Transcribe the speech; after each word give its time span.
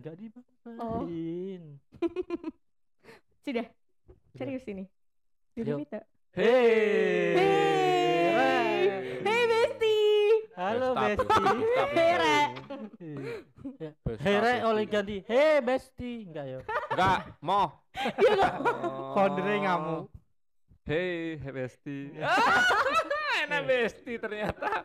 Enggak 0.00 0.16
dibawain. 0.16 1.76
Sudah. 3.44 3.68
Serius 4.32 4.64
ini. 4.64 4.88
Sudah 5.52 5.76
Yuk. 5.76 5.84
Vita. 5.84 6.00
Hei. 6.32 7.36
Hey. 7.36 8.80
Hey 9.20 9.42
Besti. 9.44 9.96
Halo 10.56 10.96
Besti. 10.96 11.44
Hey 11.92 12.12
Re. 12.16 12.38
Ya. 13.76 13.92
Hei 14.24 14.36
Re 14.40 14.54
oleh 14.64 14.88
ganti. 14.88 15.20
Hei 15.28 15.60
Besti. 15.60 16.32
Enggak 16.32 16.44
ya. 16.48 16.58
Enggak, 16.96 17.18
mau. 17.44 17.68
Iya 18.24 18.30
nggak? 18.40 18.54
Oh. 18.56 19.12
Foundernya 19.12 19.56
ngamuk. 19.68 20.08
Hey, 20.88 21.36
hey 21.36 21.52
Besti. 21.52 22.16
Enak 23.44 23.62
Besti 23.68 24.16
ternyata. 24.16 24.80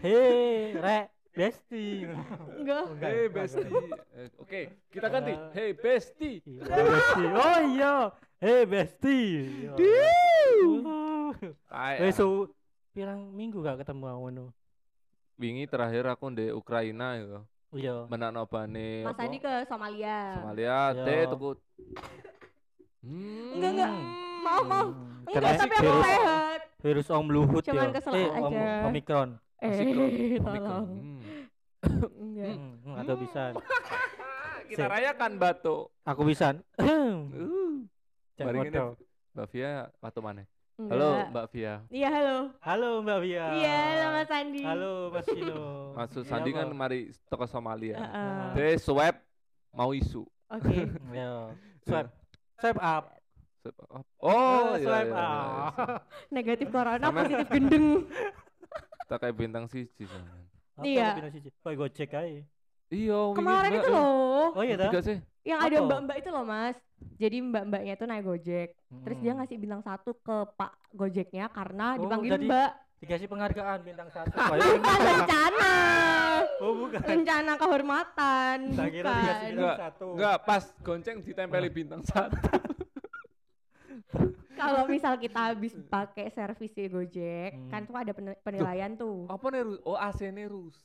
Hei 0.00 0.72
Re 0.72 1.12
Besti. 1.34 2.06
Enggak. 2.54 2.84
Enggak, 2.94 3.10
Hey 3.10 3.26
Besti. 3.26 3.62
Eh, 4.14 4.28
Oke, 4.38 4.60
kita 4.88 5.06
ganti. 5.10 5.34
Ah. 5.34 5.50
Hey 5.50 5.70
Besti. 5.74 6.32
Iya, 6.46 6.62
Besti. 6.86 7.22
Oh 7.26 7.58
iya. 7.68 7.94
Hei 8.38 8.62
Besti. 8.64 9.18
Iya. 9.74 9.74
Uh. 10.78 11.32
Ay, 11.66 11.98
Wes 12.00 12.14
su 12.14 12.46
pirang 12.94 13.34
minggu 13.34 13.58
gak 13.60 13.82
ketemu 13.82 14.06
ngono. 14.14 14.46
wingi 15.34 15.66
terakhir 15.66 16.06
aku 16.06 16.30
di 16.30 16.46
Ukraina 16.48 17.18
ya. 17.18 17.42
Iya. 17.74 18.06
Menakno 18.06 18.46
bane 18.46 19.02
Mas 19.02 19.18
Andi 19.18 19.42
ke 19.42 19.66
Somalia. 19.66 20.38
Somalia, 20.38 20.94
Iya. 20.94 21.02
teh 21.02 21.20
tuku. 21.26 21.50
Hmm. 23.02 23.58
Enggak 23.58 23.70
enggak. 23.74 23.90
Mau 24.46 24.62
mau. 24.62 24.86
Hmm, 24.94 25.26
Enggak 25.26 25.58
tapi 25.58 25.74
aku 25.74 25.82
virus 25.82 26.06
virus 26.78 27.08
Om 27.10 27.26
Luhut 27.26 27.62
Cuman 27.66 27.90
ya. 27.90 27.94
kesel 27.98 28.12
eh, 28.14 28.28
aja. 28.30 28.46
Om, 28.46 28.86
Omikron. 28.94 29.28
Eh, 29.58 30.38
tolong. 30.38 30.86
Hmm. 30.86 31.13
Enggak. 32.14 32.54
Hmm, 32.56 32.94
atau 32.98 33.14
bisa. 33.16 33.42
Kita 34.70 34.84
Sip. 34.86 34.92
rayakan 34.92 35.32
batu. 35.36 35.76
Aku 36.04 36.22
bisa. 36.24 36.56
Uh. 36.80 37.84
Mari. 38.34 38.70
Mbak 39.34 39.46
Via 39.50 39.90
batu 39.98 40.18
mana? 40.18 40.42
Enggak. 40.74 40.90
Halo 40.90 41.08
Mbak 41.30 41.46
Via. 41.54 41.74
Iya, 41.86 42.08
halo. 42.10 42.36
Halo 42.58 42.90
Mbak 43.02 43.18
Via. 43.22 43.46
Iya, 43.54 43.76
halo 43.78 44.06
Mas 44.10 44.30
Andi. 44.30 44.62
Halo 44.66 44.92
Mas 45.14 45.26
Vino. 45.30 45.62
Maksud 45.94 46.22
Iya, 46.26 46.30
Sandi 46.34 46.50
kan 46.50 46.66
mari 46.74 46.98
toko 47.30 47.46
Somalia. 47.46 47.94
Heeh. 47.94 48.42
Teh 48.54 48.74
swab 48.82 49.14
mau 49.70 49.94
isu. 49.94 50.26
Oke. 50.50 50.90
Ya. 51.14 51.50
Swipe. 51.86 52.10
Swipe 52.58 52.80
up. 52.82 53.04
Swab 53.62 53.76
up. 53.86 54.06
Oh, 54.18 54.74
iya, 54.74 54.82
swipe 54.82 55.10
iya, 55.10 55.14
iya, 55.14 55.14
iya. 55.14 55.66
up. 55.70 56.02
Negatif 56.30 56.66
corona, 56.74 57.06
Sama- 57.06 57.18
positif 57.22 57.46
gendeng. 57.50 57.86
Kita 59.04 59.16
kayak 59.20 59.36
bintang 59.36 59.64
siji 59.68 60.08
jangan. 60.08 60.43
Apa 60.74 60.84
Iya. 60.84 61.08
Kok 61.56 61.72
gocek 61.76 62.10
aja. 62.10 62.42
Iya, 62.88 63.20
Kemarin 63.32 63.70
itu 63.72 63.88
ya. 63.88 63.90
loh, 63.90 64.44
Oh 64.52 64.62
iya 64.62 64.74
dah. 64.76 64.86
Tiga 64.88 65.00
sih. 65.02 65.18
yang 65.42 65.58
ada 65.58 65.76
mbak-mbak 65.78 66.16
itu 66.18 66.30
loh 66.30 66.44
mas. 66.44 66.76
Jadi 67.16 67.36
mbak-mbaknya 67.42 67.92
itu 67.92 68.04
naik 68.04 68.24
gojek, 68.24 68.68
terus 69.02 69.18
dia 69.18 69.32
ngasih 69.32 69.56
bintang 69.56 69.82
satu 69.82 70.16
ke 70.16 70.36
pak 70.52 70.72
gojeknya 70.90 71.46
karena 71.48 71.94
Oh, 71.94 72.02
dipanggil 72.02 72.32
jadi- 72.34 72.46
mbak. 72.46 72.70
dikasih 72.96 73.26
penghargaan 73.26 73.78
bintang 73.82 74.08
satu. 74.08 74.32
Bukan 74.80 75.00
rencana, 75.04 75.72
oh 76.58 76.72
bukan. 76.78 77.00
rencana 77.02 77.52
kehormatan. 77.54 78.56
Tak 78.72 78.88
kira 78.88 79.10
dikasih 79.10 79.46
bintang 79.50 79.76
satu. 79.82 80.06
Enggak, 80.12 80.36
pas 80.42 80.62
gonceng 80.80 81.16
ditempeli 81.20 81.68
bintang 81.68 82.02
satu. 82.02 82.36
Kalau 84.52 84.82
misal 84.92 85.14
kita 85.16 85.50
habis 85.50 85.74
pakai 85.84 86.28
servis 86.28 86.70
di 86.70 86.86
Gojek, 86.86 87.50
Hmm. 87.52 87.68
kan 87.68 87.80
tuh 87.82 87.94
ada 87.94 88.10
pen- 88.10 88.38
penilaian 88.40 88.92
tuh. 88.92 89.26
Apa 89.26 89.46
nih 89.48 89.62
ru- 89.62 89.82
Oh, 89.82 89.94
AC-nya 89.94 90.44
rusak. 90.44 90.82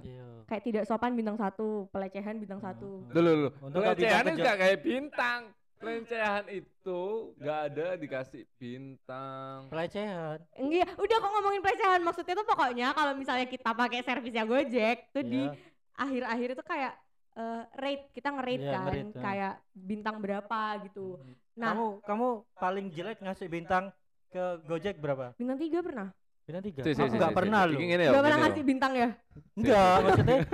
Iya. 0.00 0.44
Kayak 0.44 0.62
tidak 0.62 0.84
sopan 0.84 1.12
bintang 1.12 1.34
satu, 1.34 1.88
pelecehan 1.88 2.36
bintang 2.36 2.58
satu. 2.58 3.06
Dulu 3.08 3.30
dulu. 3.30 3.48
Untuk 3.62 3.78
nggak 3.78 3.94
Pelecehan 3.94 4.20
bintang 4.20 4.36
enggak 4.36 4.56
kayak 4.58 4.78
bintang. 4.80 5.40
Pelecehan 5.74 6.44
itu 6.48 7.00
enggak 7.36 7.60
ada 7.66 7.86
dikasih 7.94 8.42
bintang. 8.54 9.68
Pelecehan. 9.68 10.38
Enggak, 10.54 10.92
udah 10.94 11.16
kok 11.18 11.30
ngomongin 11.30 11.60
pelecehan. 11.60 12.00
Maksudnya 12.00 12.34
tuh 12.34 12.46
pokoknya 12.46 12.86
kalau 12.92 13.12
misalnya 13.14 13.46
kita 13.46 13.70
pakai 13.70 14.00
servisnya 14.00 14.44
Gojek 14.44 15.08
tuh 15.10 15.22
di 15.22 15.44
Iya. 15.44 15.56
akhir-akhir 15.94 16.48
itu 16.52 16.64
kayak 16.64 16.92
eh, 17.34 17.62
rate 17.74 18.04
kita 18.10 18.28
nge-rate 18.30 18.60
Iya, 18.60 18.72
kan 18.72 18.82
nge-rate, 18.84 19.10
ya. 19.10 19.20
kayak 19.20 19.54
bintang 19.72 20.16
berapa 20.18 20.60
gitu. 20.82 21.06
Nah, 21.54 21.70
kamu 21.70 21.86
kamu 22.02 22.28
paling 22.54 22.86
jelek 22.90 23.18
ngasih 23.20 23.46
bintang 23.46 23.84
ke 24.28 24.42
Gojek 24.64 24.98
berapa? 24.98 25.34
bintang 25.34 25.58
tiga 25.58 25.78
pernah? 25.80 26.08
Bintang 26.44 26.64
tiga. 26.64 26.80
Si, 26.80 26.90
si, 26.90 27.00
Aku 27.00 27.08
si, 27.08 27.16
nggak 27.16 27.32
pernah 27.32 27.60
loh. 27.64 27.74
ngene 27.74 28.04
ya, 28.04 28.12
Gak 28.12 28.22
pernah 28.22 28.38
ngasih 28.42 28.62
bintang 28.62 28.92
ya? 28.92 29.08
Enggak, 29.54 29.94
maksudnya 30.00 30.38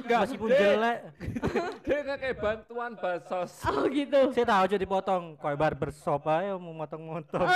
Enggak, 0.00 0.18
meskipun 0.22 0.48
dia- 0.50 0.60
jelek. 0.62 0.98
Dia 1.82 1.98
nggak 2.00 2.18
kayak 2.18 2.36
bantuan 2.38 2.92
basos. 2.94 3.50
Oh 3.68 3.84
gitu. 3.86 4.20
Saya 4.32 4.46
tahu 4.46 4.62
aja 4.64 4.76
dipotong. 4.78 5.24
Kayak 5.36 5.58
barbershop 5.58 6.22
aja 6.24 6.54
mau 6.54 6.72
motong-motong. 6.74 7.48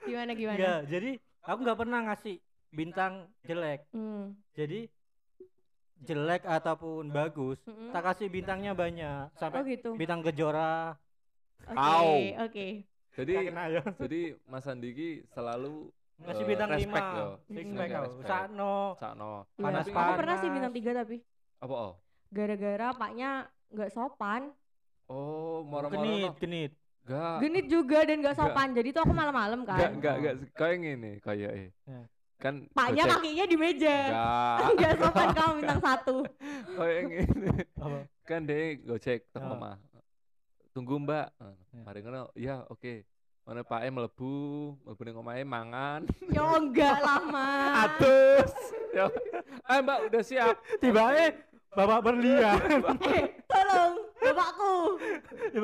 gimana 0.00 0.32
gimana? 0.32 0.56
Enggak, 0.56 0.80
jadi 0.88 1.10
aku 1.44 1.58
nggak 1.60 1.78
pernah 1.78 1.98
ngasih 2.08 2.36
bintang 2.70 3.12
jelek. 3.44 3.84
Hmm. 3.90 4.32
Jadi 4.52 4.88
jelek 6.00 6.42
ataupun 6.42 7.10
bagus, 7.10 7.58
Mm-mm. 7.64 7.90
tak 7.90 8.02
kasih 8.04 8.28
bintangnya 8.28 8.72
banyak. 8.72 9.28
Oh 9.28 9.36
Sampai 9.36 9.66
gitu. 9.68 9.94
bintang 9.94 10.20
kejora. 10.20 10.94
Oke, 11.66 12.38
oke. 12.38 12.66
Jadi 13.12 13.32
Nggak 13.34 13.46
kena 13.46 13.64
ya. 13.68 13.82
jadi 13.98 14.20
Mas 14.44 14.64
Andi 14.64 14.90
ki 14.90 15.10
selalu 15.28 15.90
Ngasih 16.18 16.42
eh, 16.42 16.48
bintang 16.48 16.70
respect 16.70 16.90
lima. 17.04 17.14
yo. 17.14 17.28
Respect 17.46 17.66
Respect, 17.68 17.90
kau. 17.90 18.02
respect. 18.04 18.26
Sakno. 18.26 18.74
Sakno. 18.96 19.32
Iya. 19.52 19.64
Panas 19.64 19.84
Aku 19.86 20.12
pernah 20.14 20.34
sih 20.34 20.42
panas. 20.42 20.54
bintang 20.54 20.72
tiga 20.72 20.90
tapi 20.92 21.16
Apa 21.58 21.74
oh? 21.74 21.92
gara-gara 22.28 22.88
paknya 22.92 23.30
nggak 23.68 23.90
sopan, 23.90 24.42
Oh, 25.06 25.64
moro-moro. 25.64 25.96
Genit, 25.96 26.22
no. 26.22 26.36
genit. 26.36 26.72
Enggak. 27.02 27.36
genit 27.40 27.66
juga 27.66 27.98
dan 28.04 28.16
nggak 28.20 28.36
Enggak. 28.36 28.50
sopan. 28.52 28.68
Jadi 28.70 28.88
tuh 28.90 29.00
aku 29.00 29.12
malam-malam 29.12 29.60
kan. 29.64 29.78
enggak, 29.90 30.14
enggak. 30.14 30.34
Kayak 30.52 30.76
ngene, 30.78 31.12
kayak 31.18 31.50
eh. 31.56 31.68
Ya. 32.38 32.40
Kan 32.40 32.54
Paknya 32.70 33.02
Gojek. 33.02 33.14
kakinya 33.16 33.44
di 33.44 33.56
meja. 33.56 33.96
Enggak. 34.06 34.58
Nggak 34.78 34.92
sopan 34.96 35.28
kamu 35.32 35.52
bintang 35.58 35.80
satu. 35.82 36.16
Kayak 36.70 37.02
ngene. 37.04 37.52
Apa? 37.76 37.98
Kan 38.22 38.40
dia 38.44 38.58
Gojek 38.78 39.20
tek 39.26 39.36
Ya. 39.36 39.50
omah. 39.50 39.76
Tunggu, 40.70 40.94
Mbak. 40.96 41.26
Ah, 41.36 41.54
Ya. 41.68 41.82
Mari 41.82 41.98
ngono. 42.00 42.22
Iya, 42.32 42.56
oke. 42.64 43.02
Mana 43.42 43.64
Pak 43.64 43.80
E 43.80 43.88
mlebu, 43.88 44.34
mlebu 44.78 45.00
ning 45.02 45.16
omahe 45.16 45.42
mangan. 45.42 46.06
Ya 46.30 46.44
enggak 46.46 47.00
lama. 47.00 47.48
Atus. 47.82 48.52
Ya. 48.92 49.10
Ah, 49.64 49.82
Mbak 49.82 49.98
udah 50.06 50.22
siap. 50.22 50.54
Tiba 50.78 51.10
eh 51.12 51.34
bapak 51.68 52.00
berlian. 52.02 52.58
Eh, 53.08 53.24
tolong, 53.44 54.07
bapakku. 54.18 54.98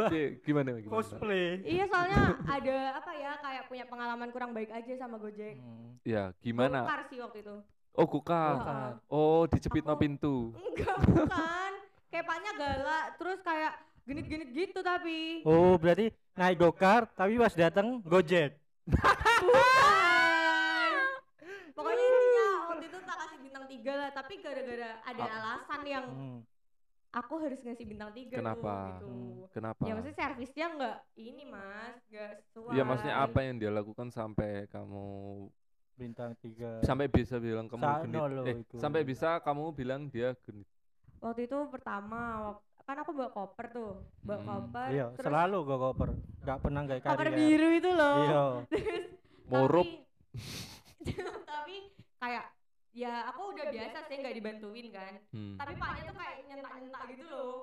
Oke, 0.07 0.23
gimana 0.41 0.69
gimana? 0.75 0.91
cosplay. 0.91 1.61
Iya 1.61 1.85
soalnya 1.87 2.39
ada 2.45 2.77
apa 2.97 3.11
ya 3.13 3.33
kayak 3.37 3.63
punya 3.67 3.85
pengalaman 3.85 4.29
kurang 4.31 4.51
baik 4.53 4.71
aja 4.71 4.93
sama 4.97 5.17
Gojek. 5.17 5.59
Hmm. 5.59 5.99
Ya, 6.03 6.31
gimana? 6.39 6.83
Bongkar 6.83 7.01
sih 7.07 7.19
waktu 7.19 7.39
itu. 7.41 7.55
Oh, 7.95 8.05
kukar. 8.05 8.55
Heeh. 8.59 8.91
Oh, 9.09 9.43
dicepit 9.47 9.83
no 9.83 9.95
pintu. 9.95 10.51
Enggak 10.53 10.97
bukan. 11.05 11.71
Kayak 12.09 12.25
paknya 12.25 12.51
galak, 12.55 13.05
terus 13.17 13.39
kayak 13.41 13.73
genit-genit 14.05 14.49
gitu 14.51 14.79
tapi. 14.81 15.41
Oh, 15.43 15.75
berarti 15.75 16.11
naik 16.35 16.57
gokar 16.59 17.07
tapi 17.11 17.37
pas 17.37 17.53
datang 17.53 17.99
Gojek. 18.03 18.55
Bukan. 18.85 19.13
Pokoknya 21.75 22.01
intinya 22.01 22.47
waktu 22.69 22.85
itu 22.87 22.99
tak 23.01 23.17
kasih 23.19 23.39
bintang 23.41 23.65
tiga 23.67 23.93
lah, 23.97 24.11
tapi 24.11 24.33
gara-gara 24.39 24.91
ada 25.03 25.23
Ah. 25.23 25.35
alasan 25.35 25.81
yang 25.85 26.05
Hmm. 26.07 26.39
Aku 27.15 27.35
harus 27.39 27.61
ngasih 27.61 27.87
bintang 27.87 28.11
tiga 28.11 28.37
Kenapa? 28.37 28.59
tuh 28.59 28.83
gitu. 28.91 29.07
Hmm. 29.07 29.47
Kenapa? 29.49 29.81
Ya 29.81 29.93
maksudnya 29.95 30.19
servisnya 30.19 30.67
enggak 30.69 30.97
ini 31.15 31.43
mas, 31.47 31.97
enggak 32.05 32.33
sesuai. 32.43 32.73
Iya, 32.75 32.83
maksudnya 32.83 33.17
apa 33.17 33.39
yang 33.41 33.55
dia 33.57 33.71
lakukan 33.71 34.09
sampai 34.11 34.51
kamu 34.67 35.07
Bintang 35.95 36.35
tiga. 36.37 36.83
sampai 36.83 37.07
bisa 37.07 37.39
bilang 37.39 37.71
kamu 37.71 37.79
Sakno 37.81 38.03
genit? 38.03 38.35
loh 38.35 38.45
Eh, 38.45 38.57
sampai 38.75 39.01
bisa 39.03 39.39
kamu 39.39 39.71
bilang 39.73 40.11
dia 40.11 40.35
genit. 40.43 40.67
Waktu 41.19 41.47
itu 41.47 41.59
pertama, 41.71 42.21
wak- 42.45 42.67
kan 42.85 42.99
aku 42.99 43.15
bawa 43.15 43.31
koper 43.31 43.67
tuh, 43.71 43.93
bawa 44.21 44.37
Hmm. 44.37 44.49
koper. 44.51 44.89
Iya, 44.91 45.07
terus 45.15 45.25
selalu 45.25 45.57
gue 45.63 45.79
koper. 45.81 46.09
Gak 46.43 46.59
pernah 46.61 46.81
gak 46.83 46.99
kari. 47.01 47.11
koper 47.15 47.29
biru 47.33 47.69
itu 47.73 47.91
loh. 47.91 48.17
Iya. 48.21 48.45
Terus 48.69 49.07
Morup. 49.47 49.87
tapi, 49.87 49.97
tapi 51.47 51.77
kayak 52.19 52.45
ya 52.95 53.27
aku 53.29 53.51
udah 53.51 53.67
biasa 53.75 53.99
sih 54.07 54.17
nggak 54.23 54.35
dibantuin 54.39 54.87
kan. 54.95 55.13
Hmm. 55.35 55.59
Tapi 55.59 55.73
paknya 55.75 56.03
tuh 56.09 56.17
kayak 56.17 56.37
nyentak-nyentak 56.47 57.03
gitu 57.11 57.25
loh. 57.27 57.57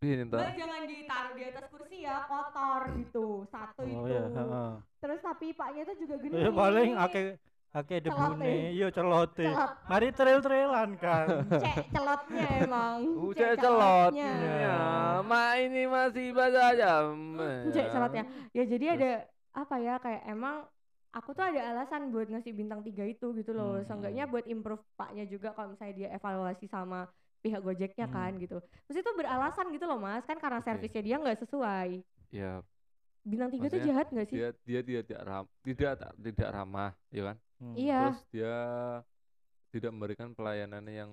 Iya. 0.00 0.24
Mbak 0.24 0.56
jangan 0.56 0.82
ditaruh 0.88 1.32
di 1.36 1.44
atas 1.44 1.64
kursi 1.68 1.96
ya, 2.02 2.24
kotor 2.24 2.82
gitu. 2.96 3.26
Satu 3.52 3.84
Oh 3.84 4.08
itu. 4.08 4.16
iya. 4.16 4.80
Terus 4.98 5.20
tapi 5.20 5.46
paknya 5.52 5.82
tuh 5.86 5.96
juga 6.00 6.14
gini. 6.18 6.34
Iya 6.40 6.50
paling 6.50 6.90
ake 6.96 7.22
ake 7.70 7.96
Celote. 8.02 8.10
debune, 8.10 8.54
iya 8.74 8.88
celote. 8.90 9.46
Celot. 9.46 9.70
Mari 9.86 10.08
trail-trailan 10.10 10.90
kan. 10.98 11.26
Cek 11.62 11.86
celotnya 11.94 12.48
emang. 12.64 12.96
Udah 13.14 13.38
Cek 13.54 13.62
celotnya. 13.62 14.30
Iya. 14.34 14.78
Ma 15.22 15.44
ini 15.60 15.82
masih 15.86 16.26
baca 16.34 16.64
jam. 16.74 17.12
Cek 17.70 17.86
celotnya. 17.92 18.24
Ya 18.50 18.64
jadi 18.66 18.86
ada 18.98 19.10
apa 19.54 19.76
ya 19.78 19.94
kayak 20.00 20.22
emang 20.26 20.64
aku 21.10 21.34
tuh 21.34 21.42
ada 21.42 21.60
alasan 21.74 22.14
buat 22.14 22.30
ngasih 22.30 22.52
bintang 22.54 22.80
tiga 22.82 23.02
itu 23.04 23.34
gitu 23.34 23.50
loh. 23.50 23.78
Hmm. 23.78 23.86
Seenggaknya 23.86 24.24
buat 24.26 24.46
improve 24.46 24.82
paknya 24.94 25.26
juga 25.26 25.50
kalau 25.52 25.74
misalnya 25.74 25.94
dia 25.96 26.08
evaluasi 26.14 26.66
sama 26.66 27.10
pihak 27.40 27.60
Gojeknya 27.60 28.06
Hmm. 28.06 28.14
kan 28.14 28.32
gitu. 28.38 28.58
Terus 28.86 28.96
itu 29.00 29.10
beralasan 29.16 29.72
gitu 29.72 29.84
loh 29.88 29.98
mas, 29.98 30.22
kan 30.24 30.38
karena 30.38 30.60
servisnya 30.60 31.02
dia 31.02 31.16
nggak 31.18 31.40
sesuai. 31.42 31.88
Ya 32.30 32.62
Bintang 33.20 33.52
tiga 33.52 33.68
tuh 33.68 33.84
jahat 33.84 34.06
nggak 34.08 34.26
sih? 34.32 34.36
dia 34.40 34.48
dia 34.64 34.80
dia 34.80 35.00
tidak 35.04 35.22
ram, 35.28 35.44
tidak 35.60 35.92
tidak 36.24 36.48
ramah, 36.56 36.90
ya 37.12 37.22
kan? 37.28 37.36
Hmm. 37.60 37.74
Iya. 37.76 38.00
Terus 38.00 38.20
dia 38.32 38.54
tidak 39.70 39.90
memberikan 39.94 40.32
pelayanan 40.34 40.84
yang 40.88 41.10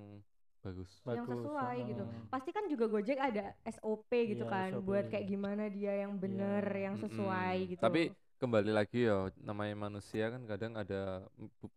bagus. 0.63 0.89
yang 1.05 1.23
Bagus, 1.23 1.45
sesuai 1.45 1.77
gitu. 1.85 2.03
heeh. 2.03 2.23
Pasti 2.27 2.49
kan 2.51 2.63
juga 2.67 2.85
Gojek 2.88 3.19
ada 3.19 3.55
SOP 3.63 4.11
gitu 4.11 4.44
Iya, 4.44 4.51
kan, 4.51 4.69
SOP. 4.73 4.83
buat 4.83 5.05
kayak 5.07 5.25
gimana 5.27 5.63
dia 5.69 5.94
yang 6.03 6.15
bener, 6.17 6.63
Iya. 6.65 6.83
yang 6.89 6.95
sesuai 6.97 7.55
Mm-mm. 7.55 7.71
gitu. 7.75 7.83
Tapi 7.83 8.01
kembali 8.37 8.69
lagi 8.69 9.09
ya 9.09 9.33
namanya 9.41 9.73
manusia 9.75 10.29
kan 10.29 10.45
kadang 10.45 10.77
ada 10.77 11.25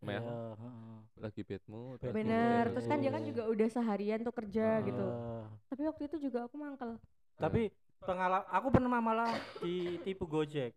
meh 0.04 0.20
Iya, 0.20 0.28
lagi 1.16 1.40
bad 1.40 1.64
mood. 1.64 1.98
Bener. 2.04 2.68
Terus 2.70 2.86
kan 2.86 3.00
dia 3.00 3.08
kan 3.08 3.24
juga 3.24 3.48
udah 3.48 3.68
seharian 3.68 4.20
tuh 4.20 4.34
kerja 4.34 4.66
Ah. 4.76 4.84
gitu. 4.84 5.06
Tapi 5.68 5.82
waktu 5.88 6.02
itu 6.04 6.16
juga 6.28 6.44
aku 6.44 6.54
mangkel. 6.56 7.00
Tapi 7.36 7.72
pengalaman 8.00 8.44
aku 8.46 8.66
pernah 8.68 9.00
malah 9.00 9.32
ditipu 9.60 10.24
Gojek. 10.24 10.76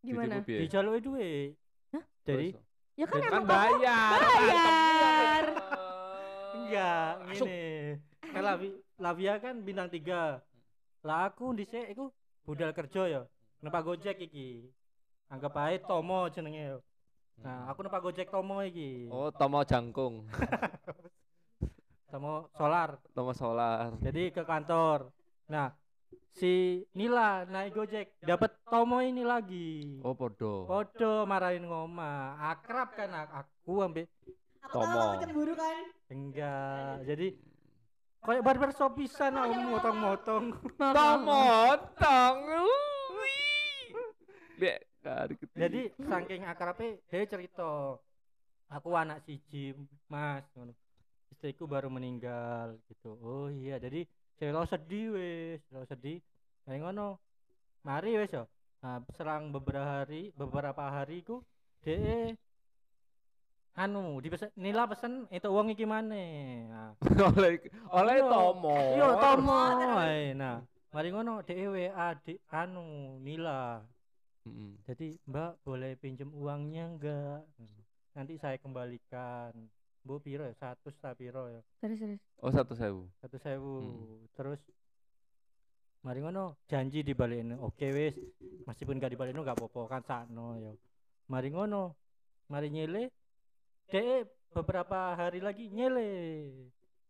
Gimana? 0.00 0.42
Dijaluki 0.42 1.02
duit. 1.02 1.50
Hah? 1.90 2.04
Jadi? 2.22 2.54
Ya 2.94 3.04
kan 3.04 3.18
kan 3.18 3.28
emang 3.28 3.42
aku 3.42 3.50
bayar. 3.50 4.18
bayar. 4.22 5.44
enggak 6.56 7.10
Masuk. 7.26 7.46
ngene. 7.46 7.66
Kan 8.26 8.42
Lavi, 8.42 8.68
Lavia 8.96 9.34
kan 9.38 9.54
bintang 9.60 9.90
tiga. 9.90 10.38
Lah 11.02 11.30
aku 11.30 11.50
dhisik 11.52 11.90
iku 11.90 12.14
budal 12.42 12.70
kerja 12.70 13.02
ya. 13.06 13.22
Numpak 13.58 13.82
Gojek 13.82 14.18
iki. 14.20 14.70
Anggap 15.26 15.54
ae 15.58 15.76
Tomo 15.80 16.30
jenenge 16.30 16.62
yo. 16.68 16.78
Nah, 17.36 17.68
aku 17.68 17.82
numpak 17.82 18.00
Gojek 18.00 18.30
Tomo 18.30 18.62
iki. 18.62 19.10
Oh, 19.10 19.28
Tomo 19.28 19.60
Jangkung, 19.60 20.24
Tomo 22.10 22.48
solar. 22.54 22.96
Tomo 23.12 23.32
Solar. 23.34 23.92
Jadi 24.00 24.30
ke 24.30 24.40
kantor. 24.40 25.12
Nah, 25.44 25.74
si 26.32 26.80
Nila 26.94 27.44
naik 27.44 27.74
Gojek 27.74 28.14
dapat 28.22 28.54
Tomo 28.64 29.02
ini 29.02 29.20
lagi. 29.20 30.00
Oh, 30.00 30.14
podo. 30.14 30.64
Podo 30.64 31.26
marahin 31.26 31.66
ngoma. 31.66 32.38
Akrab 32.40 32.94
kan 32.94 33.10
ak- 33.12 33.34
aku 33.44 33.82
ambil 33.82 34.06
Tomo. 34.72 35.20
cemburu 35.20 35.52
kan? 35.52 35.84
enggak. 36.06 37.04
Jadi 37.04 37.34
kayak 38.22 38.42
barber 38.42 38.70
shop 38.72 38.94
pisan 38.94 39.34
aku 39.34 39.54
motong-motong. 39.74 40.44
Tomo, 40.78 41.44
tong. 41.98 42.38
Kari 45.06 45.34
Jadi 45.54 45.80
saking 46.02 46.42
akrabnya 46.42 46.98
dia 47.06 47.22
cerita. 47.30 47.94
Aku 48.66 48.90
anak 48.98 49.22
siji 49.22 49.70
mas. 50.10 50.42
Ngono. 50.58 50.74
istriku 51.30 51.68
baru 51.70 51.86
meninggal 51.86 52.74
gitu. 52.90 53.14
Oh 53.22 53.46
iya. 53.46 53.78
Jadi 53.78 54.02
saya 54.34 54.66
sedih 54.66 55.14
wes. 55.14 55.62
Lo 55.70 55.86
sedih. 55.86 56.18
Kayak 56.66 56.90
ngono. 56.90 57.22
Mari 57.86 58.18
wes 58.18 58.34
yo. 58.34 58.50
Nah, 58.82 58.98
selang 59.14 59.54
beberapa 59.54 60.02
hari 60.02 60.34
beberapa 60.34 60.82
hari 60.90 61.22
ku 61.22 61.42
de 61.86 62.34
anu 63.76 64.18
dipesen 64.24 64.48
nila 64.56 64.88
pesen 64.88 65.28
itu 65.28 65.48
uang 65.52 65.68
iki 65.76 65.84
mana 65.84 66.16
nah, 66.64 66.90
oleh 67.36 67.60
oleh 67.92 68.16
Iya. 68.24 68.30
Tomo. 68.32 68.76
iya 68.96 69.08
tomo. 69.20 69.60
Nah 70.32 70.56
mari 70.96 71.08
ngono 71.12 71.44
de 71.44 71.54
WA 71.68 72.08
di 72.24 72.40
anu 72.48 73.20
nila 73.20 73.84
Mm-mm. 74.46 74.78
jadi 74.84 75.18
mbak 75.24 75.58
boleh 75.60 75.92
pinjem 75.96 76.30
uangnya 76.30 76.86
enggak 76.88 77.42
nanti 78.12 78.34
saya 78.36 78.56
kembalikan 78.56 79.50
bu 80.00 80.16
piro 80.16 80.42
ya 80.42 80.54
satu 80.54 80.88
sta 80.88 81.12
piro 81.12 81.46
ya 81.46 81.60
Serius 81.76 81.98
serius. 81.98 82.22
Oh, 82.38 82.48
satu 82.48 82.72
sewu. 82.72 83.10
satu 83.18 83.36
sewu 83.36 83.74
Hmm. 83.76 84.22
terus 84.32 84.62
mari 86.00 86.22
ngono 86.22 86.54
janji 86.64 87.02
dibalikin 87.02 87.58
oke 87.58 87.86
wis 87.88 88.14
meskipun 88.62 88.96
gak 88.96 89.10
dibalikin 89.10 89.42
gak 89.42 89.58
apa-apa 89.58 89.80
kan 89.90 90.02
sakno 90.02 90.54
ya 90.54 90.70
mari 91.26 91.50
ngono 91.50 91.98
mari 92.46 92.70
nyele 92.70 93.10
dek 93.84 94.30
beberapa 94.52 95.12
hari 95.12 95.42
lagi 95.42 95.66
nyele 95.68 96.46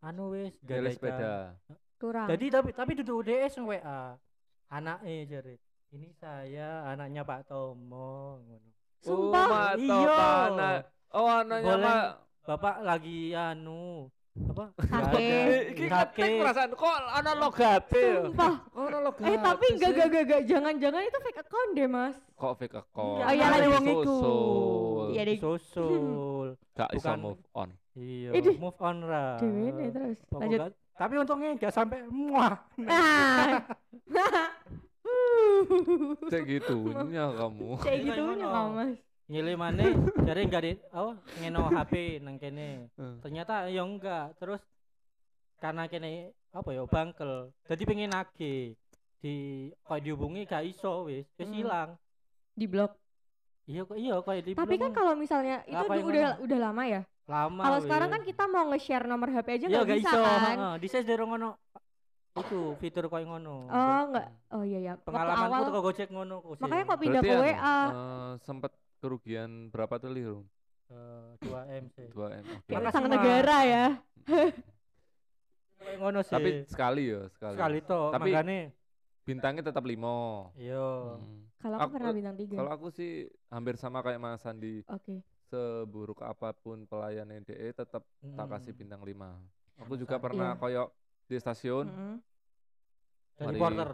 anu 0.01 0.33
wis 0.33 0.57
Gale 0.63 0.89
gadaikan. 0.89 0.97
sepeda. 0.97 1.35
Kurang. 1.97 2.29
jadi 2.29 2.47
tapi 2.51 2.71
tapi 2.73 2.93
duduk 2.95 3.21
DS 3.23 3.55
nge 3.55 3.69
WA 3.77 4.17
anaknya 4.69 5.13
jare 5.27 5.61
ini 5.89 6.09
saya 6.13 6.69
anaknya 6.87 7.23
Pak 7.23 7.47
Tomo 7.47 8.11
ngono 8.39 8.69
Sumpah. 8.99 9.47
Oh, 9.47 9.79
Iya. 9.79 9.87
Topana. 9.87 10.71
Oh, 11.13 11.29
anaknya 11.31 11.73
Boleh. 11.73 11.87
Mak. 11.87 12.07
bapak 12.45 12.77
lagi 12.81 13.19
anu 13.33 14.11
apa. 14.37 14.65
Eh, 15.17 15.73
Iki 15.73 15.85
ketek 15.85 16.31
perasaan 16.37 16.71
kok 16.73 16.91
ana 17.09 17.33
logate 17.35 17.97
ya? 17.97 18.19
Sumpah. 18.25 18.55
Oh, 18.73 18.85
ana 18.85 18.99
logate. 19.01 19.27
Eh 19.27 19.39
tapi 19.39 19.65
enggak 19.73 19.91
enggak 19.91 20.07
enggak 20.07 20.23
enggak 20.25 20.43
jangan-jangan 20.45 21.03
itu 21.03 21.19
fake 21.21 21.41
account 21.41 21.71
deh, 21.73 21.87
Mas. 21.87 22.17
Kok 22.35 22.53
fake 22.57 22.77
account? 22.77 23.19
Oh, 23.19 23.31
iya, 23.33 23.47
lagi 23.49 23.69
wong 23.69 23.87
iku. 23.87 24.03
Susul. 24.03 25.07
Iya, 25.09 25.23
deh. 25.25 25.37
susul 25.39 26.47
Gak 26.73 26.91
iso 26.93 27.07
Bukan- 27.09 27.21
move 27.23 27.43
on. 27.53 27.69
iya 27.95 28.31
move 28.59 28.79
on 28.79 28.97
ra 29.03 29.39
Dewe 29.39 29.87
terus. 29.89 30.19
Lanjut. 30.29 30.61
tapi 30.93 31.15
untungnya 31.15 31.51
gak 31.57 31.73
sampai 31.73 32.05
muah 32.07 32.57
Ah. 32.85 33.65
Cek 36.31 36.43
gitunya 36.45 37.25
kamu. 37.31 37.69
Kayak 37.85 37.97
Iya, 37.97 38.07
gitunya 38.07 38.47
ngono. 38.47 38.49
kok, 38.51 38.69
Mas. 38.73 38.97
nyilih 39.27 39.59
mana 39.59 39.83
jadi 40.23 40.41
enggak 40.41 40.63
di 40.63 40.73
oh 40.95 41.19
ngeno 41.37 41.67
HP 41.67 42.23
nang 42.23 42.39
kene 42.39 42.87
Hmm. 42.95 43.19
ternyata 43.19 43.67
ya 43.67 43.83
enggak 43.83 44.39
terus 44.39 44.63
karena 45.59 45.91
kene 45.91 46.31
apa 46.49 46.71
ya 46.71 46.87
bangkel 46.87 47.51
jadi 47.67 47.83
pengen 47.83 48.15
nagih 48.15 48.79
di 49.19 49.35
kok 49.83 49.99
dihubungi 49.99 50.47
gak 50.47 50.63
iso 50.65 51.11
wis 51.11 51.27
wis 51.33 51.43
Hmm. 51.43 51.59
hilang 51.59 51.91
Di 52.55 52.71
blok. 52.71 52.95
iya 53.67 53.83
kok 53.83 53.99
iya 53.99 54.15
kok 54.17 54.31
di 54.39 54.55
Tapi 54.55 54.75
kan 54.79 54.95
kalau 54.95 55.19
misalnya 55.19 55.67
itu 55.67 55.75
udah 56.07 56.39
udah 56.39 56.59
lama 56.63 56.83
ya. 56.87 57.03
lama 57.27 57.63
Kalau 57.67 57.79
sekarang 57.83 58.09
kan 58.09 58.23
kita 58.23 58.45
mau 58.47 58.65
nge-share 58.71 59.11
nomor 59.11 59.29
HP 59.29 59.49
aja 59.51 59.67
iya 59.67 59.75
nggak 59.75 59.87
gak 59.91 59.99
bisa 59.99 60.07
iso 60.07 60.21
kan. 60.23 60.39
heeh 60.55 60.75
di 60.79 60.89
dari 61.03 61.25
ngono 61.27 61.51
itu 62.39 62.61
fitur 62.77 63.05
koyo 63.07 63.25
ngono 63.27 63.67
Oh, 63.67 64.01
enggak. 64.07 64.29
Oh 64.51 64.63
iya 64.63 64.79
ya. 64.83 64.93
Pengalamanku 64.99 65.47
awal 65.49 65.61
tuh 65.63 65.73
kok 65.73 65.85
gojek 65.85 66.09
ngono 66.09 66.35
kok 66.39 66.61
makanya 66.61 66.85
kok 66.87 66.99
pindah 66.99 67.23
Berarti 67.23 67.33
ke 67.33 67.57
WA. 67.57 67.79
eh, 67.87 68.31
sempat 68.41 68.73
kerugian 68.99 69.51
berapa 69.69 69.95
triliun? 69.97 70.45
Eh, 70.87 71.31
2 71.43 71.51
m 71.67 71.85
sih 71.91 72.07
2 72.09 72.31
M. 72.33 72.45
oke. 72.47 72.63
Kayak 72.65 72.79
Makasih, 72.79 72.91
utang 72.93 73.05
Mas. 73.05 73.13
negara 73.13 73.57
ya. 73.65 73.87
Koyo 75.77 75.97
ngono 75.99 76.19
sih 76.21 76.33
Tapi 76.33 76.51
sekali 76.67 77.03
ya, 77.07 77.23
sekali. 77.29 77.55
sekali 77.55 77.79
toh 77.83 78.07
Tapi- 78.11 78.33
makanya 78.33 78.59
Bintangnya 79.23 79.63
tetap 79.65 79.83
limo. 79.83 80.55
iya 80.55 80.79
Hmm. 81.19 81.51
Kalau 81.59 81.77
aku 81.77 81.83
Aku- 81.83 81.95
pernah 81.97 82.13
bintang 82.15 82.37
tiga. 82.37 82.55
Kalau 82.55 82.71
aku 82.71 82.87
sih 82.89 83.13
hampir 83.49 83.75
sama 83.75 83.99
kayak 84.01 84.23
Mas 84.23 84.39
Sandi, 84.39 84.87
Oke. 84.87 85.19
seburuk 85.43 86.23
apa 86.23 86.55
pun 86.55 86.87
pelayanan 86.87 87.43
DE 87.43 87.73
tetap 87.73 88.07
tak 88.07 88.47
kasih 88.49 88.71
Hmm. 88.71 88.79
bintang 88.79 89.03
5. 89.03 89.35
Aku 89.77 89.99
juga 89.99 90.17
pernah 90.17 90.55
Iya. 90.55 90.61
koyok 90.61 90.89
di 91.27 91.37
stasiun, 91.37 91.87
Mm-mm. 91.87 92.15
jadi 93.37 93.47
Mari. 93.49 93.59
porter 93.59 93.91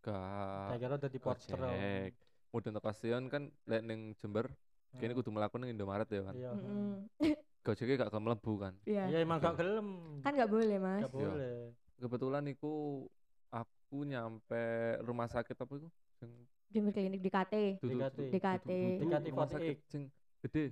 gak 0.00 0.78
kira 0.78 0.96
jadi 0.98 1.18
porter 1.18 1.58
Gojek. 1.58 2.12
Mudun 2.50 2.72
ke 2.72 2.80
stasiun 2.82 3.24
kan 3.26 3.42
lek 3.64 3.82
ning 3.82 4.00
Jember, 4.16 4.48
kini 4.92 5.12
kudu 5.12 5.28
melaku 5.28 5.56
ning 5.56 5.70
Indomaret 5.70 6.08
ya 6.08 6.22
kan. 6.22 6.34
iya 6.34 6.50
Mm-mm. 6.50 7.04
Gojeknya 7.60 7.94
gak 7.98 8.10
gelem 8.10 8.24
mlebu 8.24 8.52
kan. 8.58 8.74
Iya. 8.82 9.04
iya 9.06 9.18
emang 9.20 9.36
gak 9.38 9.54
gelem 9.54 9.88
Kan 10.20 10.32
nggak 10.32 10.48
boleh, 10.48 10.76
Mas. 10.76 11.00
gak 11.02 11.12
Iya. 11.12 11.28
boleh 11.28 11.56
Kebetulan 12.00 12.44
iku 12.48 13.04
aku 13.50 13.98
nyampe 14.02 14.62
rumah 15.00 15.28
sakit 15.28 15.52
apa 15.54 15.72
itu? 15.76 15.88
Jember 16.70 16.90
klinik 16.90 17.20
di 17.20 17.28
DKT. 17.28 17.54
DKT. 17.76 18.16
dudu- 18.16 18.32
DKT 18.32 18.70
rumah 19.28 19.46
sakit 19.46 19.76
48. 19.76 19.84
sing 19.86 20.02
gede. 20.40 20.64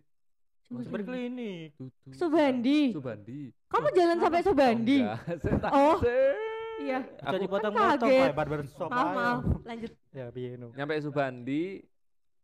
Sumber 0.68 1.00
klinik 1.02 1.72
Dudu. 1.74 2.12
Subandi. 2.12 2.80
Subandi. 2.92 3.40
Kamu 3.66 3.88
jalan 3.90 4.18
sampai 4.18 4.40
Subandi? 4.42 4.98
Oh, 5.72 5.96
Oh. 5.96 5.96
Iya. 6.78 7.02
Aku 7.20 7.36
dipotong-potong 7.42 7.98
kaget. 7.98 8.22
kayak 8.22 8.36
barber 8.38 8.62
shop 8.64 8.86
Maaf, 8.86 9.10
maaf. 9.10 9.40
Lanjut. 9.66 9.92
ya 10.14 10.30
piye 10.30 10.54
no 10.54 10.70
nyampe 10.72 10.94
Subandi, 10.98 11.82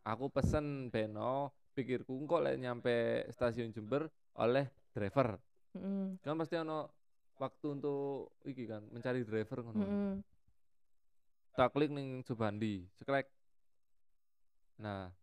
aku 0.03 0.27
pesen 0.27 0.91
beno, 0.91 1.55
pikirku 1.71 2.19
kok 2.25 2.43
lek 2.43 2.59
nyampe 2.59 2.95
stasiun 3.31 3.71
Jember 3.71 4.11
oleh 4.35 4.67
driver. 4.91 5.39
Mm-mm. 5.75 6.19
Kan 6.19 6.35
pasti 6.35 6.59
ono 6.59 6.91
waktu 7.35 7.67
untuk 7.73 8.35
iki 8.43 8.67
kan, 8.67 8.83
mencari 8.91 9.23
driver 9.23 9.63
ngono. 9.63 9.79
Mm-mm. 9.79 10.13
Tak 11.53 11.71
klik 11.71 11.91
ning 11.91 12.23
Subandi, 12.23 12.83
ceklek. 12.95 13.31
Nah, 14.77 15.15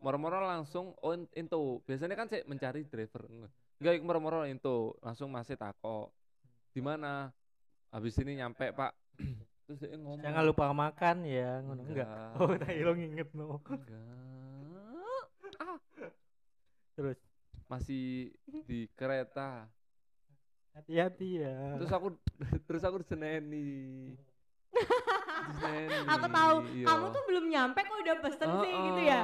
moro-moro 0.00 0.40
langsung 0.40 0.96
oh 0.98 1.12
in- 1.12 1.30
into. 1.36 1.84
Biasanya 1.84 2.16
kan 2.16 2.26
saya 2.26 2.42
mencari 2.44 2.82
driver. 2.84 3.28
Enggak 3.80 3.92
iku 3.96 4.04
moro-moro 4.04 4.44
into, 4.44 4.96
langsung 5.00 5.28
masih 5.28 5.54
takok. 5.54 6.10
Di 6.72 6.80
mana? 6.80 7.28
Habis 7.88 8.16
ini 8.18 8.40
nyampe, 8.40 8.72
Pak. 8.72 8.92
Terus 9.70 9.86
dia 9.86 9.94
ngomong. 9.94 10.18
jangan 10.18 10.42
lupa 10.42 10.64
makan 10.74 11.16
ya 11.22 11.62
ngono 11.62 11.86
enggak 11.86 12.34
oh 12.42 12.58
tak 12.58 12.74
lo 12.74 12.90
nginget 12.90 13.30
no 13.38 13.62
Enggak. 13.62 14.02
Ah, 15.62 15.78
terus 16.98 17.18
masih 17.70 18.34
di 18.66 18.90
kereta 18.98 19.70
hati-hati 20.74 21.46
ya 21.46 21.78
terus 21.78 21.86
aku 21.86 22.18
terus 22.66 22.82
aku 22.82 22.98
diseneni 22.98 24.10
Diseneni, 25.54 26.02
Aku 26.18 26.26
tahu 26.26 26.56
iya. 26.74 26.86
kamu 26.90 27.04
tuh 27.10 27.22
belum 27.30 27.44
nyampe 27.46 27.78
kok 27.80 27.98
udah 28.02 28.16
pesen 28.22 28.50
sih 28.60 28.72
gitu 28.74 29.02
ya. 29.02 29.22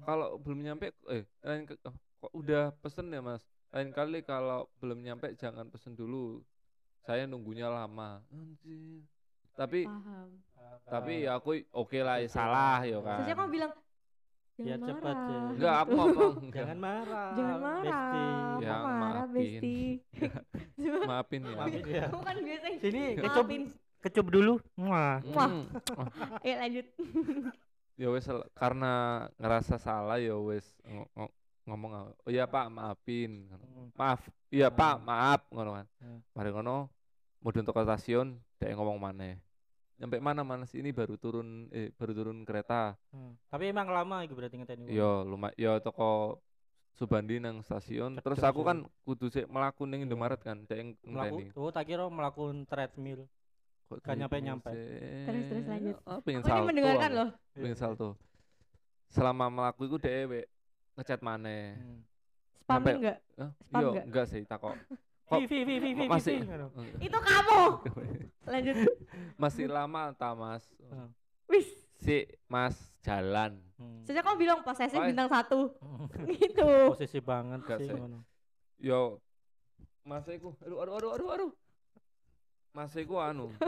Kalau 0.00 0.36
belum 0.36 0.60
nyampe 0.60 0.86
eh 1.06 1.24
lain 1.40 1.62
ke- 1.64 1.80
oh, 1.82 1.92
kok 2.18 2.32
udah 2.32 2.70
pesen 2.76 3.08
ya 3.08 3.20
mas 3.20 3.42
lain 3.68 3.90
kali 3.90 4.20
kalau 4.20 4.60
belum 4.76 4.98
nyampe 4.98 5.34
jangan 5.34 5.66
pesen 5.66 5.92
dulu 5.92 6.40
saya 7.00 7.24
nunggunya 7.24 7.66
lama 7.66 8.20
Anjir. 8.28 9.04
tapi 9.52 9.84
Paham. 9.84 10.28
tapi 10.84 11.12
ya 11.22 11.34
aku 11.34 11.50
oke 11.70 11.98
lah 11.98 12.16
ya 12.16 12.28
salah 12.28 12.80
ya 12.80 12.98
kan 12.98 13.22
Seharusnya 13.22 13.36
kamu 13.36 13.50
bilang 13.50 13.72
Biar 14.58 14.66
jangan 14.74 14.88
cepat, 14.88 15.14
marah. 15.14 15.28
Cek. 15.28 15.54
enggak 15.54 15.76
aku 15.78 15.92
ngomong 15.98 16.34
jangan 16.50 16.78
marah 16.78 17.30
Jangan 17.30 17.58
marah. 17.58 17.84
Besti. 17.84 18.26
Ya, 18.58 18.74
marah, 18.74 18.96
maafin. 18.98 19.60
Besti. 19.60 19.78
maafin 21.10 21.40
ya 21.40 21.54
Maafin 21.54 21.84
ya. 21.88 22.06
Kamu 22.08 22.22
kan 22.24 22.36
biasa 22.40 22.66
sini 22.76 23.02
kecup 23.16 23.44
maafin. 23.46 23.62
kecup 24.00 24.26
dulu 24.28 24.54
Wah. 24.76 25.16
Wah. 25.28 25.48
Mm. 25.48 25.64
Wah. 25.94 26.08
Ayo 26.42 26.54
lanjut. 26.56 26.86
Ya 27.98 28.08
wes 28.08 28.24
karena 28.54 28.92
ngerasa 29.36 29.76
salah 29.76 30.16
ya 30.16 30.38
wes 30.38 30.64
ngo- 30.86 31.10
ngo- 31.12 31.34
ngomong 31.66 31.90
oh 32.14 32.30
iya 32.30 32.46
pak 32.46 32.70
maafin 32.70 33.50
maaf 33.92 34.22
iya 34.48 34.70
pak 34.70 35.02
maaf 35.02 35.44
ngono 35.50 35.76
kan. 35.76 35.86
Hmm. 36.00 36.20
mari 36.32 36.48
ngono 36.48 36.88
mudun 37.42 37.66
toko 37.66 37.82
stasiun 37.82 38.38
dia 38.56 38.72
ngomong 38.72 38.96
mana 38.96 39.36
nyampe 39.98 40.22
mana 40.22 40.46
mas? 40.46 40.70
Ini 40.72 40.94
baru 40.94 41.18
turun 41.18 41.66
eh 41.74 41.90
baru 41.90 42.14
turun 42.14 42.46
kereta. 42.46 42.94
Hmm. 43.10 43.34
tapi 43.50 43.66
emang 43.68 43.90
lama 43.90 44.22
itu 44.22 44.30
berarti 44.32 44.54
ngeteni 44.54 44.86
wong. 44.86 44.94
yo 44.94 45.10
lumayan 45.26 45.58
yo 45.58 45.72
toko 45.82 46.38
Subandi 46.98 47.38
nang 47.38 47.62
stasiun. 47.62 48.18
Terus 48.18 48.42
Cedek 48.42 48.50
aku 48.50 48.60
sih. 48.62 48.66
kan 48.66 48.78
kudu 49.06 49.26
sik 49.30 49.46
melaku 49.46 49.86
ning 49.86 50.02
Indomaret 50.02 50.42
kan 50.42 50.66
dia 50.66 50.82
yang 50.82 50.98
melaku 51.06 51.46
oh 51.54 51.70
tak 51.70 51.86
kira 51.86 52.02
melakukan 52.10 52.66
treadmill 52.66 53.22
Kok 53.88 53.98
Gak 53.98 54.14
nyampe-nyampe. 54.14 54.68
sih? 54.70 55.24
Terus, 55.24 55.44
terus 55.48 55.64
lanjut. 55.66 55.96
Ah, 56.04 56.20
pengen 56.20 56.40
Aku 56.40 56.46
ini 56.46 56.52
salto 56.52 56.68
mendengarkan 56.68 57.08
aku. 57.08 57.18
loh. 57.18 57.30
pengen 57.54 57.74
salto 57.74 58.08
selama 59.08 59.44
melaku 59.48 59.82
itu 59.84 59.96
dewe 59.98 60.40
ngechat 60.94 61.20
maneh 61.20 61.72
Hmm. 61.74 62.00
Spam 62.58 62.76
Nyampe- 62.76 62.96
enggak? 62.98 63.18
Hah? 63.34 63.50
Spam 63.58 63.80
Yo, 63.80 63.88
nggak? 63.90 64.04
enggak 64.04 64.26
sih 64.26 64.42
takok 64.44 64.76
Vi 65.30 65.44
vi 65.44 65.58
vi 65.62 65.76
vi 65.78 65.90
vi 65.92 66.02
kok 66.02 66.12
masih 66.14 66.36
vi, 66.36 66.46
ngono. 66.46 66.66
Itu 66.98 67.18
kamu. 67.18 67.60
Lanjut. 68.52 68.76
masih 69.36 69.66
lama 69.66 70.02
ta 70.12 70.32
mas 70.32 70.64
Hmm. 70.82 71.08
Wis. 71.46 71.68
si 71.96 72.16
mas 72.46 72.76
jalan 73.00 73.56
Hmm. 73.74 74.02
Seharusnya 74.02 74.22
kamu 74.22 74.36
bilang 74.38 74.58
posesif 74.60 74.94
Oh, 74.94 75.00
eh. 75.00 75.08
bintang 75.08 75.28
satu. 75.28 75.60
gitu. 76.34 76.68
posisi 76.90 77.18
banget 77.18 77.60
Gak 77.62 77.78
sih 77.80 77.96
yo 78.78 79.16
mas 80.02 80.24
iku 80.26 80.52
aduh 80.60 80.78
aduh 80.78 80.94
aduh 80.94 81.10
aduh 81.10 81.28
aduh 81.30 81.50
mas 82.70 82.92
iku 82.94 83.16
anu 83.16 83.48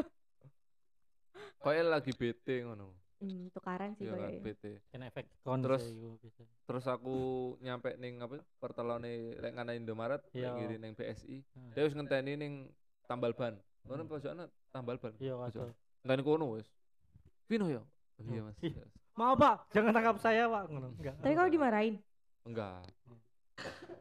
Kayak 1.60 1.86
lagi 1.90 2.12
bete 2.12 2.64
ngono. 2.64 2.96
Hmm, 3.20 3.52
tukaran 3.52 3.92
sih 3.92 4.08
Iya 4.08 4.16
kan 4.16 4.20
kayaknya. 4.32 4.40
bete. 4.40 4.72
kena 4.88 5.04
efek 5.06 5.28
kon 5.44 5.60
Terus-. 5.60 5.92
Terus 6.64 6.84
aku 6.86 7.16
nyampe 7.60 8.00
ning 8.00 8.16
apa 8.16 8.40
pertelone 8.56 9.36
lek 9.36 9.52
ngana 9.52 9.76
Indomaret 9.76 10.24
lek 10.26 10.40
Iya. 10.40 10.56
ngiri 10.56 10.76
ning 10.76 10.92
BSI. 10.94 11.44
Hmm. 11.52 11.70
Dia 11.70 11.84
wis 11.84 11.92
ngenteni 11.92 12.32
ning 12.34 12.52
tambal 13.04 13.36
ban. 13.36 13.60
Ngono 13.84 14.08
Hmm. 14.08 14.48
tambal 14.70 14.96
ban. 14.96 15.12
iya 15.18 15.36
Pojok. 15.36 15.68
Ngenteni 16.00 16.22
kono 16.24 16.56
wis. 16.56 16.68
Vino 17.44 17.68
ya? 17.68 17.84
Oh, 17.84 18.24
Iya. 18.24 18.40
Mas. 18.42 18.56
Mau 19.12 19.36
pak 19.36 19.68
jangan 19.70 19.92
tangkap 19.92 20.16
saya 20.16 20.48
pak 20.48 20.64
ngono 20.66 20.88
enggak 20.94 21.14
Tapi 21.20 21.34
kamu 21.34 21.48
dimarahin. 21.50 21.94
Enggak. 22.42 22.88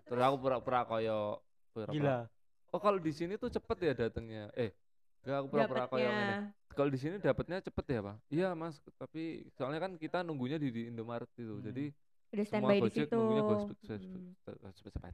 Terus 0.06 0.24
aku 0.24 0.38
pura-pura 0.40 0.88
koyo 0.88 1.44
pura-pura. 1.70 1.92
gila 1.94 2.18
Oh 2.70 2.80
kalau 2.80 2.96
di 2.96 3.12
sini 3.12 3.36
tuh 3.36 3.50
cepet 3.50 3.78
ya 3.82 3.94
datangnya. 3.98 4.48
Eh, 4.54 4.72
enggak 5.20 5.38
aku 5.38 5.48
pura-pura 5.50 5.84
koyo 5.86 6.06
ngene. 6.06 6.16
Dapatnya. 6.16 6.42
Kalau 6.70 6.90
di 6.90 7.00
sini 7.00 7.16
dapatnya 7.18 7.58
cepet 7.60 7.86
ya 7.88 8.00
pak? 8.02 8.18
Iya 8.30 8.48
mas, 8.54 8.76
tapi 8.96 9.24
soalnya 9.52 9.80
kan 9.80 9.92
kita 9.94 10.22
nunggunya 10.22 10.56
di, 10.56 10.70
di 10.70 10.82
Indomaret 10.88 11.28
itu, 11.34 11.56
Hmm. 11.56 11.66
jadi 11.66 11.86
Udah 12.30 12.46
standby 12.46 12.78
di 12.80 12.92
situ. 12.94 13.14
nunggunya 13.14 13.44
Gojek 13.44 13.76
Hmm. 14.00 14.32
cepet 14.38 14.74
cepet 14.78 14.94
cepet. 14.96 15.14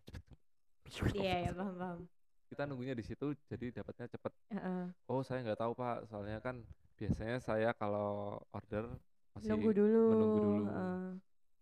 Iya, 1.16 1.36
iya, 1.42 1.52
paham, 1.52 1.76
paham. 1.76 2.00
Kita 2.46 2.64
nunggunya 2.64 2.94
di 2.94 3.02
situ, 3.02 3.34
jadi 3.46 3.74
dapatnya 3.74 4.06
cepet. 4.08 4.32
Heeh. 4.52 4.84
Oh 5.08 5.22
saya 5.22 5.42
nggak 5.42 5.58
tahu 5.58 5.74
pak, 5.74 6.06
soalnya 6.06 6.38
kan 6.38 6.62
biasanya 6.94 7.38
saya 7.40 7.74
kalau 7.74 8.38
order 8.52 8.86
masih 9.34 9.50
Nunggu 9.50 9.72
dulu. 9.74 10.04
menunggu 10.12 10.40
dulu. 10.40 10.64
heeh. 10.70 11.04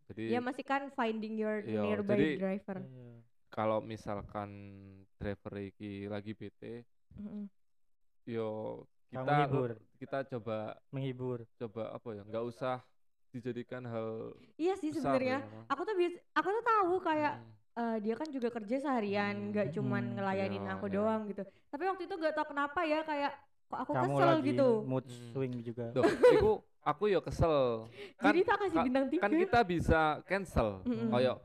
Jadi 0.03 0.23
Ya 0.27 0.39
masih 0.43 0.63
kan 0.63 0.91
finding 0.91 1.39
your 1.39 1.63
Iya, 1.63 1.79
nearby 1.81 2.11
jadi- 2.13 2.37
driver. 2.37 2.77
Iya. 2.83 3.15
kalau 3.47 3.79
misalkan 3.79 4.49
driver 5.15 5.53
iki 5.61 6.05
lagi 6.05 6.33
BT, 6.33 6.83
Heeh. 7.15 7.45
Yo 8.25 8.81
kita 9.09 9.45
hibur. 9.45 9.69
kita 9.95 10.17
coba 10.27 10.57
menghibur 10.89 11.45
coba 11.55 11.93
apa 11.93 12.07
ya, 12.11 12.23
nggak 12.23 12.45
usah 12.45 12.81
dijadikan 13.29 13.83
hal 13.83 14.33
Iya 14.55 14.73
sih 14.75 14.89
sebenarnya. 14.89 15.41
ya. 15.41 15.61
Aku 15.67 15.81
tuh 15.83 15.93
biasa, 15.93 16.17
aku 16.33 16.47
tuh 16.49 16.63
tahu 16.63 16.93
kayak 16.99 17.33
Hmm. 17.35 17.51
eh, 17.73 17.97
dia 17.99 18.13
kan 18.13 18.29
juga 18.29 18.49
kerja 18.49 18.75
seharian, 18.79 19.33
Hmm. 19.33 19.49
nggak 19.49 19.67
cuman 19.71 20.03
Hmm, 20.03 20.13
ngelayanin 20.15 20.63
iya, 20.63 20.73
aku 20.73 20.85
iya. 20.87 20.93
doang 20.93 21.21
gitu. 21.25 21.41
Tapi 21.67 21.83
waktu 21.83 22.03
itu 22.03 22.13
nggak 22.13 22.33
tahu 22.33 22.47
kenapa 22.47 22.79
ya 22.83 22.99
kayak 23.01 23.33
kok 23.65 23.79
aku 23.79 23.91
kamu 23.91 24.05
kesel 24.13 24.29
lagi 24.29 24.45
gitu. 24.45 24.69
mood 24.83 25.05
Hmm. 25.05 25.29
swing 25.29 25.53
juga 25.59 25.85
Duh, 25.91 26.03
iku 26.31 26.51
aku 26.79 27.03
yo 27.07 27.19
kesel. 27.19 27.57
Kan 28.21 28.25
Jadi 28.29 28.39
tak 28.43 28.57
kasih 28.59 28.77
ka- 28.77 28.85
bintang 28.85 29.05
tiga. 29.09 29.21
kan 29.21 29.31
kita 29.31 29.59
bisa 29.63 30.01
cancel. 30.23 30.69
Mm-mm. 30.83 31.09
Kayak 31.09 31.37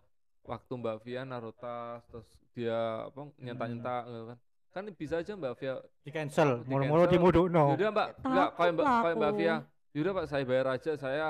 waktu 0.42 0.72
Mbak 0.74 0.96
Via 1.02 1.22
naruh 1.22 1.52
tas 1.52 2.04
terus 2.06 2.28
dia 2.52 2.76
apa 3.04 3.28
nyentak-nyentak 3.38 4.02
gitu 4.06 4.24
kan. 4.26 4.38
Kan 4.68 4.84
bisa 4.92 5.14
aja 5.16 5.32
Mbak 5.32 5.52
Via. 5.56 5.74
di 6.00 6.10
cancel 6.10 6.60
Di 6.60 6.68
mulu-mulu 6.68 7.02
cancel. 7.02 7.12
dimudukno 7.14 7.64
Yaudah 7.72 7.90
Mbak, 7.90 8.08
enggak 8.22 8.48
kayak 8.52 8.72
Mbak 8.72 8.86
kayak 8.86 9.16
Mbak. 9.16 9.32
Via. 9.34 9.56
Yaudah 9.90 10.12
Pak 10.14 10.24
saya 10.26 10.42
bayar 10.44 10.66
aja 10.70 10.92
saya 10.94 11.26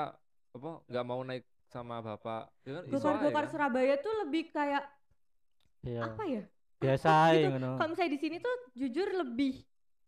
apa 0.49 0.69
nggak 0.83 1.05
mau 1.05 1.21
naik 1.21 1.43
sama 1.65 1.95
Bapak. 1.99 2.43
Ya 2.61 2.71
kan 2.75 2.83
Gokar-gokar 2.87 3.43
kan. 3.43 3.51
Surabaya 3.51 3.95
tuh 3.97 4.13
lebih 4.19 4.43
kayak 4.49 4.83
iya 5.81 6.01
apa 6.03 6.23
ya? 6.25 6.43
biasa 6.77 7.07
Gitu. 7.29 7.37
aja 7.37 7.47
ngono 7.49 7.69
Kalau 7.75 7.89
misalnya 7.89 8.11
di 8.11 8.19
sini 8.19 8.35
tuh 8.37 8.55
jujur 8.73 9.07
lebih 9.13 9.53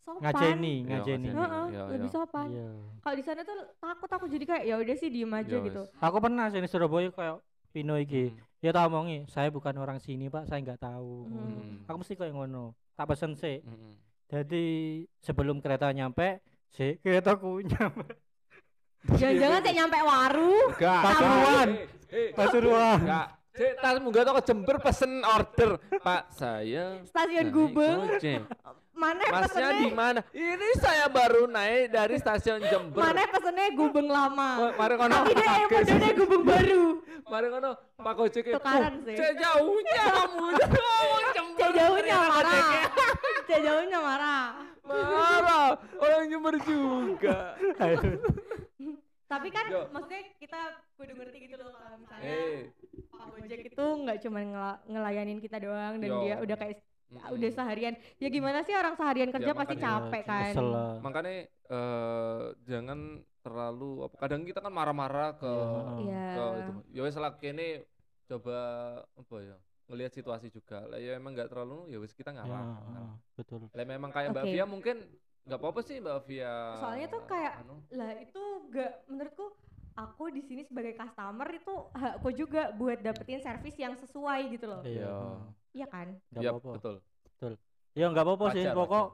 sopan. 0.01 0.21
ngajeni 0.23 0.75
Iya, 0.77 0.87
ngajeni 0.89 1.27
ngajeni. 1.27 1.27
Heeh, 1.31 1.65
Iya, 1.69 1.83
lebih 1.89 2.01
iya. 2.03 2.13
sopan. 2.13 2.47
iya 2.49 2.69
Kalau 2.97 3.15
di 3.15 3.23
sana 3.23 3.41
tuh 3.41 3.55
takut 3.77 4.09
aku 4.09 4.25
jadi 4.27 4.45
kayak 4.45 4.63
ya 4.65 4.75
udah 4.77 4.95
sih 4.95 5.09
diem 5.09 5.31
aja 5.31 5.51
Ya 5.51 5.61
gitu. 5.61 5.81
wes. 5.81 5.91
aku 5.97 6.17
pernah 6.19 6.45
sih 6.47 6.59
di 6.59 6.67
Surabaya 6.67 7.09
kayak 7.09 7.37
Pino 7.71 7.95
iki 7.95 8.27
Hmm. 8.27 8.39
ya 8.59 8.71
tak 8.71 8.83
omongi 8.85 9.23
saya 9.25 9.47
bukan 9.47 9.71
orang 9.75 9.97
sini 9.97 10.27
pak 10.27 10.43
saya 10.43 10.59
nggak 10.59 10.81
tahu 10.81 11.23
Hmm. 11.25 11.39
Hmm. 11.55 11.75
aku 11.85 11.97
mesti 11.97 12.13
kayak 12.13 12.33
ngono 12.33 12.75
tak 12.95 13.05
pesen 13.09 13.33
sih 13.35 13.63
Mm-mm. 13.63 13.93
jadi 14.29 14.65
sebelum 15.21 15.59
kereta 15.59 15.91
nyampe 15.91 16.39
si 16.71 16.97
keretaku 17.01 17.63
nyampe 17.65 18.31
Jangan-jangan 19.01 19.59
saya 19.65 19.73
nyampe 19.81 19.97
waru. 19.97 20.57
Enggak. 20.77 21.01
Pasuruan. 21.01 21.69
Pasuruan 22.37 22.99
Enggak. 23.01 23.27
Cek 23.51 23.71
tasmu 23.83 24.07
enggak 24.13 24.23
tau 24.23 24.35
ke 24.39 24.43
Jember 24.47 24.75
pesen 24.79 25.13
order. 25.25 25.71
Pak, 26.05 26.23
saya 26.31 27.01
Stasiun 27.03 27.49
Gubeng. 27.51 27.99
Mana 29.01 29.23
Masnya 29.25 29.69
di 29.75 29.89
mana? 29.89 30.21
Ini 30.29 30.67
saya 30.77 31.09
baru 31.09 31.49
naik 31.49 31.89
dari 31.89 32.15
stasiun 32.15 32.61
Jember. 32.63 33.01
Mana 33.01 33.25
pesennya 33.25 33.73
Gubeng 33.73 34.05
lama. 34.05 34.49
Ma- 34.61 34.73
Mari 34.77 34.95
kono. 34.95 35.15
Tapi 35.17 35.31
dia 35.33 35.65
modelnya 35.65 36.11
Gubeng 36.13 36.43
baru. 36.45 36.83
Mari 37.25 37.47
kono. 37.49 37.71
Pak 37.97 38.13
Gojek 38.13 38.45
itu. 38.45 38.53
Tukaran 38.53 38.93
sih. 39.01 39.15
Cek 39.15 39.31
jauhnya 39.35 40.03
kamu. 40.11 40.45
Cek 41.57 41.71
jauhnya 41.73 42.15
marah. 42.21 42.85
Cek 43.49 43.59
jauhnya 43.59 43.97
marah. 43.99 44.45
Marah. 44.81 45.67
Orang 45.97 46.23
Jember 46.27 46.55
juga. 46.61 47.57
Tapi 49.31 49.47
kan 49.47 49.63
Yo. 49.65 49.87
maksudnya 49.89 50.27
kita 50.35 50.59
kudu 50.93 51.15
ngerti 51.15 51.37
gitu 51.47 51.55
loh 51.57 51.71
kalau 51.71 51.97
misalnya 51.97 52.27
Eh. 52.27 52.67
Pak 53.09 53.25
Gojek 53.33 53.59
itu 53.65 53.85
nggak 53.97 54.17
cuma 54.19 54.39
ngela- 54.43 54.81
ngelayanin 54.85 55.39
kita 55.39 55.57
doang 55.57 55.97
dan 55.97 56.05
Yo. 56.05 56.19
dia 56.21 56.35
udah 56.37 56.55
kayak 56.55 56.83
Mm-mm. 57.11 57.35
udah 57.35 57.49
seharian. 57.51 57.93
Ya 58.17 58.27
gimana 58.27 58.63
sih 58.63 58.71
orang 58.71 58.95
seharian 58.95 59.29
kerja 59.29 59.51
pasti 59.51 59.75
makanya. 59.75 59.87
capek 59.99 60.21
kan. 60.23 60.43
kesel 60.47 60.67
lah 60.67 60.91
Makanya 60.99 61.33
eh 61.67 62.41
jangan 62.63 62.99
terlalu 63.41 64.05
apa 64.05 64.15
kadang 64.17 64.41
kita 64.43 64.59
kan 64.59 64.69
marah-marah 64.69 65.35
ke 65.35 65.53
Iya. 66.01 66.25
ke 66.31 66.43
itu. 66.57 66.71
Ya 66.91 67.01
wis 67.03 67.15
lah 67.15 67.35
kene 67.35 67.83
coba 68.25 68.57
apa 69.11 69.35
ya 69.37 69.57
ngelihat 69.87 70.13
situasi 70.13 70.47
juga. 70.47 70.87
Lah 70.87 70.97
ya 70.97 71.15
emang 71.15 71.35
nggak 71.35 71.51
terlalu 71.51 71.89
ya 71.89 71.99
wis 71.99 72.11
kita 72.11 72.31
Ya, 72.31 72.39
ngalah. 72.39 72.63
heeh, 72.79 73.09
betul 73.35 73.67
Lah 73.67 73.83
memang 73.83 74.09
kayak 74.09 74.31
Mbak 74.31 74.45
Oke. 74.45 74.51
Via 74.51 74.65
mungkin 74.65 74.95
nggak 75.41 75.59
apa-apa 75.59 75.79
sih 75.81 75.97
Mbak 75.99 76.17
Via. 76.25 76.55
Soalnya 76.79 77.07
tuh 77.09 77.21
kayak- 77.25 77.55
anu, 77.59 77.75
Lah 77.91 78.11
itu 78.15 78.41
gak 78.69 78.91
menurutku 79.05 79.45
aku 79.91 80.31
di 80.31 80.39
sini 80.39 80.63
sebagai 80.63 80.95
customer 80.95 81.49
itu 81.51 81.73
hakku 81.91 82.29
juga 82.31 82.71
buat 82.71 82.95
dapetin 82.97 83.43
servis 83.43 83.75
yang 83.75 83.91
sesuai 83.93 84.47
gitu 84.49 84.63
loh. 84.65 84.79
iya 84.87 85.35
Iya. 85.71 85.77
Iya 85.77 85.85
kan? 85.87 86.07
Iya, 86.33 86.49
apa-apa 86.51 86.69
betul. 86.77 86.95
ya 87.91 88.05
nggak 88.07 88.23
apa-apa 88.23 88.45
sih 88.51 88.63
Wajar, 88.63 88.75
pokok 88.77 89.05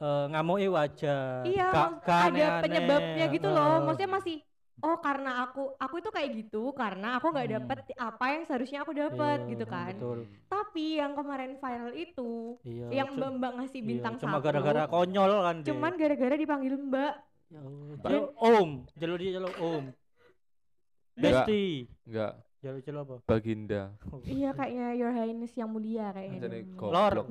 eh, 0.00 0.24
ngamuki 0.26 0.68
wajar 0.68 1.44
Iya, 1.44 1.66
Gak- 1.70 1.92
gak 2.00 2.18
ada 2.18 2.24
aneh-aneh. 2.30 2.62
penyebabnya 2.62 3.26
gitu 3.30 3.48
loh. 3.48 3.64
Heeh. 3.66 3.84
Maksudnya 3.84 4.10
masih 4.10 4.36
oh 4.76 4.96
karena 4.98 5.30
aku 5.40 5.62
aku 5.76 5.94
itu 5.96 6.10
kayak 6.10 6.30
gitu 6.34 6.62
karena 6.72 7.14
aku 7.14 7.30
nggak 7.30 7.46
Hmm. 7.46 7.56
dapet 7.62 7.78
apa 7.94 8.24
yang 8.28 8.42
seharusnya 8.42 8.82
aku 8.82 8.92
dapet 8.92 9.38
Iya, 9.38 9.48
gitu 9.48 9.64
kan 9.64 9.94
betul. 9.94 10.18
tapi 10.44 10.98
yang 10.98 11.14
kemarin 11.14 11.52
viral 11.54 11.94
itu 11.94 12.58
Iya. 12.60 12.86
yang 12.92 13.08
cu- 13.08 13.22
mbak 13.34 13.52
ngasih 13.54 13.80
iya, 13.80 13.86
bintang 13.86 14.14
cuma 14.18 14.34
satu 14.34 14.44
gara-gara 14.44 14.82
konyol 14.84 15.30
kan 15.40 15.56
dia. 15.56 15.66
cuman 15.70 15.92
gara-gara 15.94 16.34
dipanggil 16.34 16.74
mbak 16.76 17.14
Ya. 17.46 17.60
Jelo- 18.02 18.34
om, 18.36 18.70
jelo 18.92 19.14
dia 19.14 19.30
jelo 19.32 19.50
om. 19.56 19.84
Enggak. 21.14 21.46
Besti. 21.46 21.86
Enggak, 22.02 22.32
Jelo 22.64 22.80
jelo 22.80 23.00
apa? 23.02 23.16
Baginda. 23.28 23.92
iya 24.24 24.50
kayaknya 24.50 24.86
your 24.94 25.12
highness 25.12 25.52
yang 25.52 25.68
mulia 25.68 26.08
kayaknya 26.10 26.40
Jadi. 26.40 26.58
Lord. 26.74 27.14
goblok. 27.20 27.28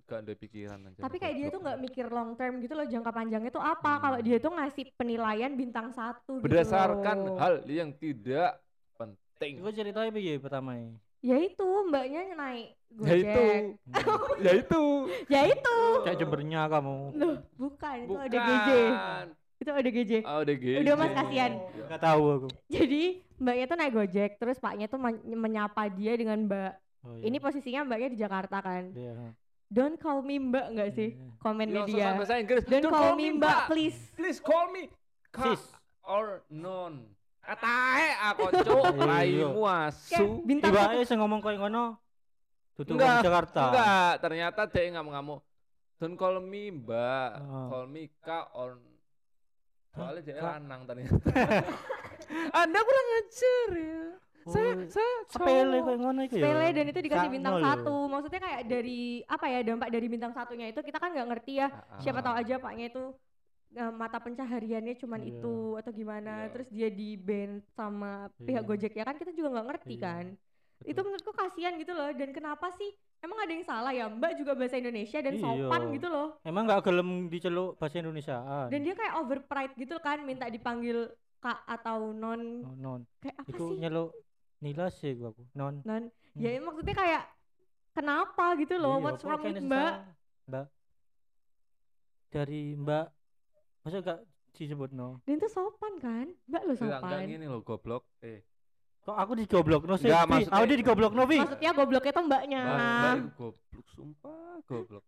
Gak 0.00 0.22
ada 0.22 0.32
pikiran 0.32 0.78
aja. 0.82 1.02
tapi 1.02 1.16
kayak 1.18 1.34
dia 1.34 1.46
tuh 1.48 1.60
nggak 1.60 1.78
mikir 1.78 2.06
long 2.08 2.32
term 2.32 2.56
gitu 2.58 2.72
loh 2.72 2.82
jangka 2.84 3.10
panjangnya 3.10 3.50
tuh 3.50 3.60
apa 3.60 3.90
Hmm. 3.90 4.00
kalau 4.00 4.18
dia 4.20 4.38
tuh 4.38 4.50
ngasih 4.50 4.84
penilaian 4.94 5.52
bintang 5.52 5.90
satu 5.90 6.38
gitu 6.38 6.46
berdasarkan 6.46 7.16
loh. 7.20 7.36
hal 7.36 7.54
yang 7.66 7.90
tidak 7.92 8.62
penting. 8.94 9.58
Iku 9.58 9.68
ceritanya 9.68 10.08
piye 10.10 10.34
pertama 10.36 10.72
ini? 10.74 10.94
ya 11.20 11.36
itu 11.36 11.66
mbaknya 11.84 12.32
naik 12.32 12.68
Ya 12.96 13.14
itu, 13.14 13.28
gojek 13.28 13.62
ya 14.46 14.52
itu. 14.56 14.82
ya 15.28 15.40
itu 15.44 15.76
Kayak 16.00 16.16
jembernya 16.16 16.60
kamu. 16.66 16.96
loh 17.12 17.34
bukan 17.54 17.96
itu 17.98 18.08
Bukan. 18.08 18.24
ada 18.24 18.38
GJ 18.40 18.70
itu 19.70 19.78
ada 19.78 19.90
GJ 19.92 20.12
Oh, 20.22 20.40
ada 20.40 20.52
GJ. 20.52 20.76
Udah, 20.80 20.94
Mas, 20.94 21.12
kasihan. 21.14 21.52
Gak 21.86 22.00
tahu 22.00 22.22
aku. 22.28 22.48
jadi 22.66 23.02
mbaknya 23.36 23.64
tuh 23.64 23.76
naik 23.76 23.94
gojek 23.94 24.30
terus 24.36 24.58
paknya 24.58 24.84
tuh 24.84 24.98
men- 24.98 25.22
menyapa 25.24 25.88
dia 25.88 26.12
dengan 26.12 26.38
mbak 26.42 26.72
Oh, 27.00 27.16
iya. 27.16 27.24
ini 27.24 27.38
posisinya 27.38 27.80
mbaknya 27.82 28.08
di 28.08 28.18
Jakarta 28.18 28.60
kan 28.60 28.92
Iya. 28.92 29.32
don't 29.66 29.96
call 29.96 30.20
me 30.20 30.36
mbak 30.36 30.66
nggak 30.70 30.90
sih 30.92 31.10
Iya. 31.10 31.32
komennya 31.38 31.82
dia 31.84 32.12
bahasa 32.12 32.36
Inggris. 32.36 32.62
don't 32.62 32.84
call 32.84 33.14
me 33.14 33.32
mbak 33.32 33.56
please 33.66 33.96
Please 34.12 34.36
call 34.36 34.68
me 34.68 34.92
Kak 35.30 35.56
Sis. 35.56 35.62
or 36.02 36.44
non. 36.46 37.08
Katae 37.40 38.08
aku 38.26 38.44
cuk, 38.52 38.84
Iya. 38.92 39.00
raimu 39.00 39.64
kayak 39.64 39.88
asu. 39.88 40.44
bintang 40.44 40.76
eh 40.92 41.02
sing 41.02 41.16
ngomong 41.16 41.40
koyo 41.40 41.56
ngono. 41.56 41.96
Tutup 42.76 42.94
Enggak, 42.94 43.24
Jakarta. 43.24 43.62
Enggak, 43.66 44.12
ternyata 44.20 44.60
dia 44.66 44.92
ngamuk-ngamuk. 44.92 45.40
Don't 45.96 46.14
call 46.14 46.36
me 46.38 46.68
mbak, 46.70 47.30
Oh. 47.40 47.66
call 47.70 47.84
me 47.86 48.12
kak 48.18 48.52
or 48.52 48.76
soalnya 49.90 50.22
dia 50.22 50.34
lanang 50.38 50.80
ternyata. 50.84 51.30
Anda 52.62 52.78
kurang 52.78 53.08
ajar 53.18 53.68
ya. 53.72 54.02
Saya 54.40 54.72
Oh, 54.72 54.88
saya 54.88 55.12
sepele 55.28 55.78
koyo 55.84 55.98
ngono 56.00 56.20
iku 56.24 56.34
ya. 56.34 56.48
sepele 56.48 56.66
dan 56.72 56.86
itu 56.88 57.00
dikasih 57.02 57.28
bintang 57.28 57.54
lho. 57.54 57.62
satu 57.62 57.96
maksudnya 58.08 58.40
kayak 58.40 58.62
dari 58.64 59.00
apa 59.28 59.46
ya 59.46 59.60
dampak 59.60 59.88
dari 59.92 60.06
bintang 60.08 60.32
satunya 60.32 60.66
itu 60.66 60.80
kita 60.80 60.96
kan 60.96 61.12
nggak 61.12 61.28
ngerti 61.28 61.60
ya 61.60 61.68
Ah, 61.68 62.00
siapa 62.00 62.18
ah. 62.18 62.24
tahu 62.24 62.34
aja 62.40 62.54
paknya 62.56 62.86
itu 62.88 63.04
eh, 63.70 63.92
mata 63.92 64.16
pencahariannya 64.16 64.94
cuman 64.96 65.20
Iya. 65.20 65.28
itu 65.30 65.56
atau 65.76 65.92
gimana 65.92 66.34
Iya. 66.40 66.50
terus 66.50 66.68
dia 66.72 66.88
di 66.88 67.14
ban 67.14 67.60
sama 67.70 68.32
pihak 68.34 68.64
Iya. 68.64 68.66
Gojek 68.66 68.92
ya 68.96 69.04
kan 69.04 69.14
kita 69.14 69.30
juga 69.30 69.48
nggak 69.52 69.66
ngerti 69.68 69.94
Iya. 69.94 70.02
kan. 70.02 70.26
Itu 70.82 70.96
menurutku 70.96 71.30
kasihan 71.30 71.76
gitu 71.76 71.90
loh 71.90 72.08
dan 72.10 72.30
kenapa 72.30 72.72
sih 72.72 72.88
emang 73.18 73.36
ada 73.38 73.52
yang 73.52 73.62
salah 73.62 73.90
ya 73.90 74.08
Mbak 74.08 74.32
juga 74.34 74.52
bahasa 74.54 74.74
Indonesia 74.74 75.18
dan 75.18 75.34
Iya. 75.34 75.42
sopan 75.42 75.82
gitu 75.90 76.08
loh 76.08 76.28
Emang 76.40 76.64
gak 76.64 76.82
gelem 76.82 77.08
diceluk 77.26 77.76
bahasa 77.76 77.98
Indonesiaan. 77.98 78.66
dan 78.66 78.80
dia 78.80 78.94
kayak 78.94 79.14
over 79.16 79.38
pride 79.42 79.74
gitu 79.74 79.96
kan 79.98 80.20
minta 80.20 80.46
dipanggil 80.46 81.12
kak 81.38 81.60
atau 81.66 82.12
non 82.12 82.40
Oh, 82.62 82.74
non. 82.74 83.00
kayak 83.18 83.36
apa 83.38 83.48
Iku 83.50 83.64
sih 83.66 83.78
nyeluk 83.78 84.10
Nila 84.60 84.86
sih 84.88 85.12
gua 85.14 85.30
aku. 85.30 85.42
Non. 85.54 85.80
non 85.82 86.08
Hmm. 86.30 86.40
ya 86.40 86.56
maksudnya 86.56 86.94
kayak 86.94 87.22
kenapa 87.90 88.54
gitu 88.54 88.76
loh 88.76 88.96
Iya, 88.96 89.04
what's 89.04 89.22
wrong 89.22 89.42
with 89.42 89.58
Mbak. 89.58 89.92
Mbak. 90.46 90.66
Dari 92.30 92.62
Mbak. 92.74 93.06
Masa 93.80 93.96
gak 93.98 94.20
disebut 94.52 94.90
no? 94.90 95.18
dan 95.24 95.34
itu 95.34 95.48
sopan 95.48 95.96
kan 95.96 96.26
Mbak 96.44 96.62
lo 96.62 96.72
Enggak, 96.72 96.84
enggak 96.84 97.00
sopan 97.02 97.20
gini 97.26 97.46
loh 97.46 97.60
goblok. 97.60 98.04
Eh, 98.20 98.44
Kok 99.00 99.16
aku 99.16 99.32
digoblok 99.34 99.82
no 99.84 99.96
sih? 99.96 100.06
Enggak, 100.06 100.24
maksudnya- 100.26 100.54
Aku 100.54 100.64
di 100.64 100.76
digoblok 100.76 101.12
no 101.12 101.24
Vi. 101.24 101.38
maksudnya 101.38 101.70
gobloknya 101.72 102.12
tuh 102.12 102.24
mbaknya 102.24 102.60
Mbak, 102.62 103.14
itu 103.16 103.28
goblok, 103.34 103.86
sumpah 103.90 104.54
goblok. 104.64 105.04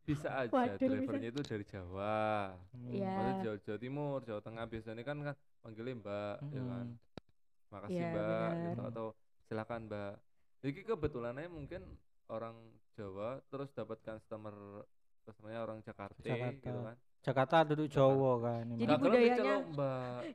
Bisa 0.00 0.28
aja 0.34 0.50
Waduh, 0.50 0.78
drivernya 0.80 1.28
itu 1.28 1.40
dari 1.44 1.64
Jawa. 1.64 2.56
Iya. 2.82 3.12
Maksudnya 3.12 3.34
Jawa, 3.38 3.56
Jawa 3.60 3.78
Timur, 3.78 4.18
Jawa 4.24 4.40
Tengah 4.40 4.64
biasanya 4.66 5.02
kan 5.04 5.16
kan 5.22 5.34
panggilnya 5.60 5.94
Mbak, 5.96 6.36
ya 6.50 6.62
kan. 6.64 6.86
Makasih 7.70 7.94
Iya, 7.94 8.08
Mbak, 8.08 8.24
benar. 8.26 8.50
gitu 8.66 8.82
atau 8.88 9.06
silakan 9.44 9.80
Mbak. 9.86 10.14
Jadi 10.60 10.72
kebetulannya 10.82 11.48
mungkin 11.48 11.82
orang 12.26 12.56
Jawa 12.90 13.28
terus 13.46 13.68
dapat 13.70 13.98
customer 14.00 14.54
customernya 15.22 15.60
orang 15.60 15.78
Jakarta, 15.80 16.18
Jakarta. 16.18 16.56
gitu 16.58 16.80
kan. 16.82 16.96
Jakarta 17.20 17.56
duduk 17.62 17.86
Jawa 17.86 18.32
kan. 18.40 18.64
Jadi 18.70 18.80
gelem 18.86 19.00
budayanya-. 19.02 19.62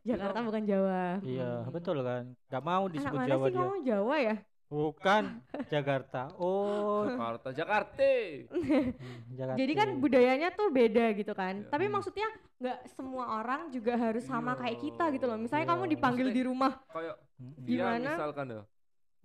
Jakarta 0.05 0.37
bukan 0.39 0.63
Jawa 0.63 1.01
Iya, 1.19 1.51
Hmm. 1.59 1.71
betul 1.71 1.97
kan. 1.99 2.23
Gak 2.45 2.63
mau 2.63 2.83
anak 2.83 2.93
disebut 2.93 3.17
mana 3.17 3.27
Jawa 3.27 3.41
sih 3.41 3.49
dia. 3.49 3.59
kamu 3.59 3.75
Jawa 3.83 4.15
ya 4.19 4.35
Bukan 4.65 5.23
Jakarta. 5.73 6.21
Oh, 6.35 7.05
Jakarta, 7.05 7.47
Jakarta. 7.51 8.11
hmm, 8.49 8.89
Jakarta. 9.31 9.57
jadi 9.57 9.73
kan 9.73 9.89
budayanya 9.95 10.49
tuh 10.51 10.67
beda 10.69 11.05
gitu 11.13 11.33
kan 11.33 11.55
Iya. 11.55 11.69
tapi 11.69 11.85
Hmm. 11.85 11.93
maksudnya 11.95 12.27
nggak 12.55 12.79
semua 12.89 13.25
orang 13.35 13.69
juga 13.69 13.93
harus 13.93 14.23
sama 14.23 14.53
kayak 14.55 14.77
kita 14.79 15.05
gitu 15.11 15.25
loh 15.25 15.37
misalnya 15.37 15.65
Iya. 15.65 15.71
kamu 15.71 15.83
dipanggil 15.87 16.27
Maksudnya- 16.27 16.39
di 16.39 16.49
rumah 16.49 16.73
Kayak 16.87 17.15
dia 17.59 17.77
Gimana? 17.77 18.09
misalkan 18.11 18.45
ya. 18.47 18.61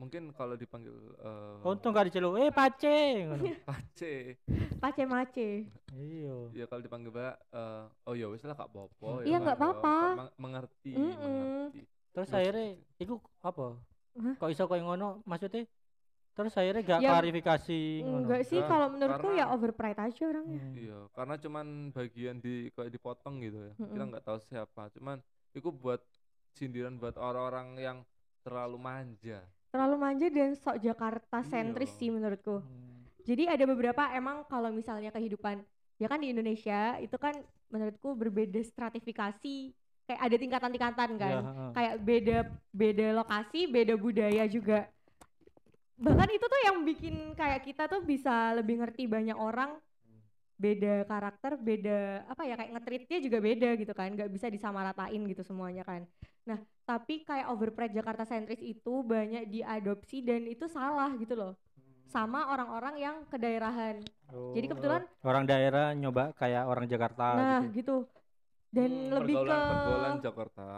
Mungkin 0.00 0.32
kalau 0.32 0.56
dipanggil 0.56 0.96
eh 1.14 1.60
Untung 1.62 1.92
gak 1.92 2.08
diceluk, 2.08 2.40
eh 2.40 2.48
pace. 2.48 2.96
ngono. 3.20 3.44
Pace. 3.68 4.40
pace 4.80 5.02
mace 5.04 5.68
Iya. 5.92 6.36
Ya 6.54 6.64
kalau 6.64 6.80
dipanggil 6.80 7.12
Mbak 7.12 7.34
eh 7.52 7.84
oh 8.08 8.14
ya 8.14 8.26
wis 8.26 8.40
lah 8.42 8.56
gak 8.56 8.64
apa-apa 8.66 9.20
Iya, 9.22 9.36
kan, 9.36 9.44
nggak 9.44 9.52
ya. 9.52 9.60
apa-apa. 9.60 9.96
Meng- 10.16 10.34
mengerti, 10.40 10.92
Mm-mm. 10.94 11.20
mengerti. 11.20 11.80
Terus 12.10 12.30
akhirnya 12.30 12.66
iku 12.96 13.14
apa? 13.38 13.76
Kok 14.40 14.48
iso 14.48 14.64
koyo 14.64 14.82
ngono? 14.82 15.20
Maksudnya 15.22 15.68
terus 16.30 16.56
akhirnya 16.56 16.80
gak 16.82 17.00
Ya, 17.00 17.10
klarifikasi 17.12 17.80
ngono. 18.00 18.16
enggak 18.24 18.42
sih 18.42 18.60
kalau 18.62 18.88
menurutku 18.88 19.28
ya 19.30 19.44
karena- 19.44 19.52
over 19.52 19.70
pride 19.70 20.00
aja 20.00 20.22
orangnya 20.24 20.58
Hmm. 20.58 20.74
Iya, 20.74 20.98
karena 21.12 21.34
cuman 21.36 21.66
bagian 21.90 22.36
di 22.38 22.54
kayak 22.72 22.88
dipotong 22.90 23.34
gitu 23.38 23.58
ya. 23.60 23.72
Kita 23.76 23.84
Mm-mm. 23.92 24.08
nggak 24.08 24.24
tahu 24.24 24.38
siapa. 24.40 24.88
Cuman 24.90 25.20
itu 25.52 25.68
buat 25.68 26.00
sindiran 26.50 26.96
buat 26.96 27.14
orang-orang 27.14 27.76
yang 27.76 27.98
terlalu 28.40 28.80
manja. 28.80 29.44
Terlalu 29.70 29.96
manja 29.96 30.26
dan 30.26 30.52
sok 30.52 30.78
Jakarta 30.78 31.40
sentris 31.42 31.90
Iya. 31.90 31.98
sih 31.98 32.10
menurutku 32.10 32.58
Hmm. 32.58 33.06
jadi 33.22 33.54
ada 33.54 33.64
beberapa 33.64 34.02
emang 34.12 34.42
kalau 34.46 34.70
misalnya 34.70 35.10
kehidupan 35.10 35.62
ya 35.96 36.06
kan 36.06 36.18
di 36.18 36.30
Indonesia 36.30 36.98
itu 36.98 37.14
kan 37.14 37.38
menurutku 37.68 38.12
berbeda 38.12 38.58
stratifikasi 38.60 39.70
kayak 40.04 40.20
ada 40.20 40.36
tingkatan-tingkatan 40.36 41.10
kan 41.14 41.34
heeh. 41.38 41.70
kayak 41.70 41.94
beda 42.02 42.38
beda 42.72 43.06
lokasi 43.14 43.70
beda 43.70 43.94
budaya 43.94 44.44
juga 44.44 44.90
bahkan 45.94 46.26
itu 46.32 46.42
tuh 46.42 46.60
yang 46.64 46.82
bikin 46.82 47.14
kayak 47.36 47.60
kita 47.62 47.84
tuh 47.84 48.00
bisa 48.00 48.56
lebih 48.56 48.80
ngerti 48.80 49.04
banyak 49.04 49.36
orang 49.36 49.76
beda 50.64 51.08
karakter 51.10 51.52
beda 51.68 52.28
apa 52.32 52.42
ya 52.48 52.54
kayak 52.58 52.70
ngetritnya 52.76 53.18
juga 53.26 53.38
beda 53.48 53.68
gitu 53.80 53.92
kan 53.96 54.08
nggak 54.16 54.30
bisa 54.34 54.46
disamaratain 54.52 55.22
gitu 55.32 55.42
semuanya 55.48 55.82
kan. 55.90 56.02
Nah 56.48 56.58
tapi 56.84 57.24
kayak 57.28 57.48
overpride 57.52 57.94
Jakarta 57.98 58.24
sentris 58.28 58.60
itu 58.60 58.94
banyak 59.12 59.48
diadopsi 59.48 60.16
dan 60.28 60.44
itu 60.44 60.66
salah 60.68 61.10
gitu 61.16 61.34
loh. 61.40 61.52
Sama 62.10 62.50
orang-orang 62.52 62.94
yang 63.00 63.16
kedaerahan 63.30 64.02
jadi 64.54 64.66
Oh, 64.66 64.70
kebetulan 64.70 65.02
orang 65.26 65.44
daerah 65.50 65.86
nyoba 65.94 66.24
kayak 66.38 66.62
orang 66.70 66.86
Jakarta 66.86 67.22
nah 67.36 67.60
gitu. 67.66 67.74
gitu 67.78 67.94
dan 68.70 68.86
Hmm, 68.88 69.10
lebih 69.12 69.34
ke 69.36 69.56
Jakarta. 70.20 70.68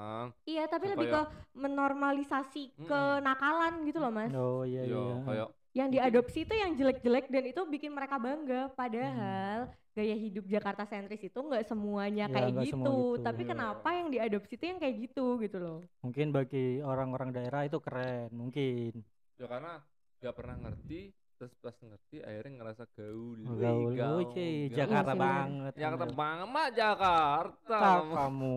iya 0.44 0.64
tapi 0.64 0.88
lebih 0.88 1.06
ke 1.06 1.12
kayak- 1.14 1.30
menormalisasi 1.52 2.72
Mm-mm. 2.74 2.88
kenakalan 2.88 3.84
gitu 3.84 3.98
loh 3.98 4.08
mas 4.08 4.32
Oh 4.32 4.64
iya 4.64 4.82
Iya, 4.82 4.96
iya. 4.96 5.16
kayak 5.22 5.48
yang 5.72 5.88
diadopsi 5.88 6.38
itu 6.42 6.52
yang 6.52 6.72
jelek-jelek 6.72 7.26
dan 7.28 7.44
itu 7.46 7.60
bikin 7.66 7.90
mereka 7.90 8.16
bangga 8.16 8.68
padahal 8.70 9.58
gaya 9.90 10.16
hidup 10.16 10.44
Jakarta 10.46 10.84
sentris 10.84 11.20
itu 11.20 11.36
nggak 11.36 11.64
semuanya 11.64 12.24
Ya, 12.26 12.32
kayak 12.32 12.50
gitu. 12.62 12.76
semua 12.76 12.88
gitu. 12.88 13.22
tapi 13.22 13.42
Iya. 13.42 13.50
kenapa 13.50 13.88
yang 13.90 14.08
diadopsi 14.08 14.52
itu 14.54 14.64
yang 14.66 14.78
kayak 14.78 14.96
gitu 15.02 15.26
gitu 15.38 15.56
loh 15.58 15.78
Mungkin 16.00 16.26
bagi 16.30 16.80
orang-orang 16.80 17.28
daerah 17.30 17.62
itu 17.62 17.76
keren, 17.78 18.32
mungkin. 18.32 19.04
ya 19.34 19.46
karena 19.46 19.84
nggak 20.18 20.34
pernah 20.34 20.56
ngerti 20.58 21.00
terus 21.42 21.58
pas 21.58 21.74
ngerti 21.74 22.22
akhirnya 22.22 22.52
ngerasa 22.54 22.86
gaul. 22.94 23.34
Oh, 23.42 23.58
Gaul, 23.58 23.98
gaul, 23.98 24.22
gaul. 24.30 24.70
Jakarta 24.70 25.10
Iya 25.10 25.18
banget. 25.18 25.72
Jakarta 25.74 26.06
banget 26.14 26.46
mah 26.46 26.68
Jakarta. 26.70 27.78
Kamu. 28.14 28.56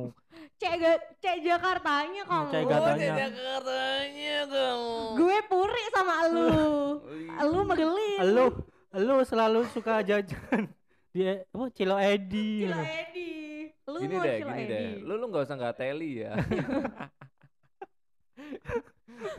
cek 0.62 0.74
cek 1.18 1.38
Jakartanya 1.42 2.22
kamu 2.30 2.46
cek 2.54 2.62
Oh, 2.62 2.70
Jakartanya. 2.70 3.10
Jakartanya 3.18 4.38
kamu. 4.46 4.94
gue 5.18 5.38
puri 5.50 5.84
sama 5.90 6.16
lu 6.30 6.46
lu 7.50 7.60
megelin 7.66 8.20
Lu, 8.30 8.46
lu 8.94 9.16
selalu 9.26 9.66
suka 9.74 10.06
jajan. 10.06 10.70
Dia 11.10 11.42
apa 11.42 11.66
Cilo 11.74 11.98
Edi. 11.98 12.70
Cilo 12.70 12.86
Edi 12.86 13.34
lu 13.86 13.98
gini 13.98 14.14
mau 14.14 14.26
deh, 14.30 14.38
Cilo 14.38 14.50
gini 14.54 14.62
Edi. 14.62 14.70
deh. 14.70 14.88
Lu 15.02 15.14
lu 15.18 15.26
nggak 15.26 15.42
usah 15.42 15.56
nggak 15.58 15.74
teli 15.74 16.22
ya. 16.22 16.38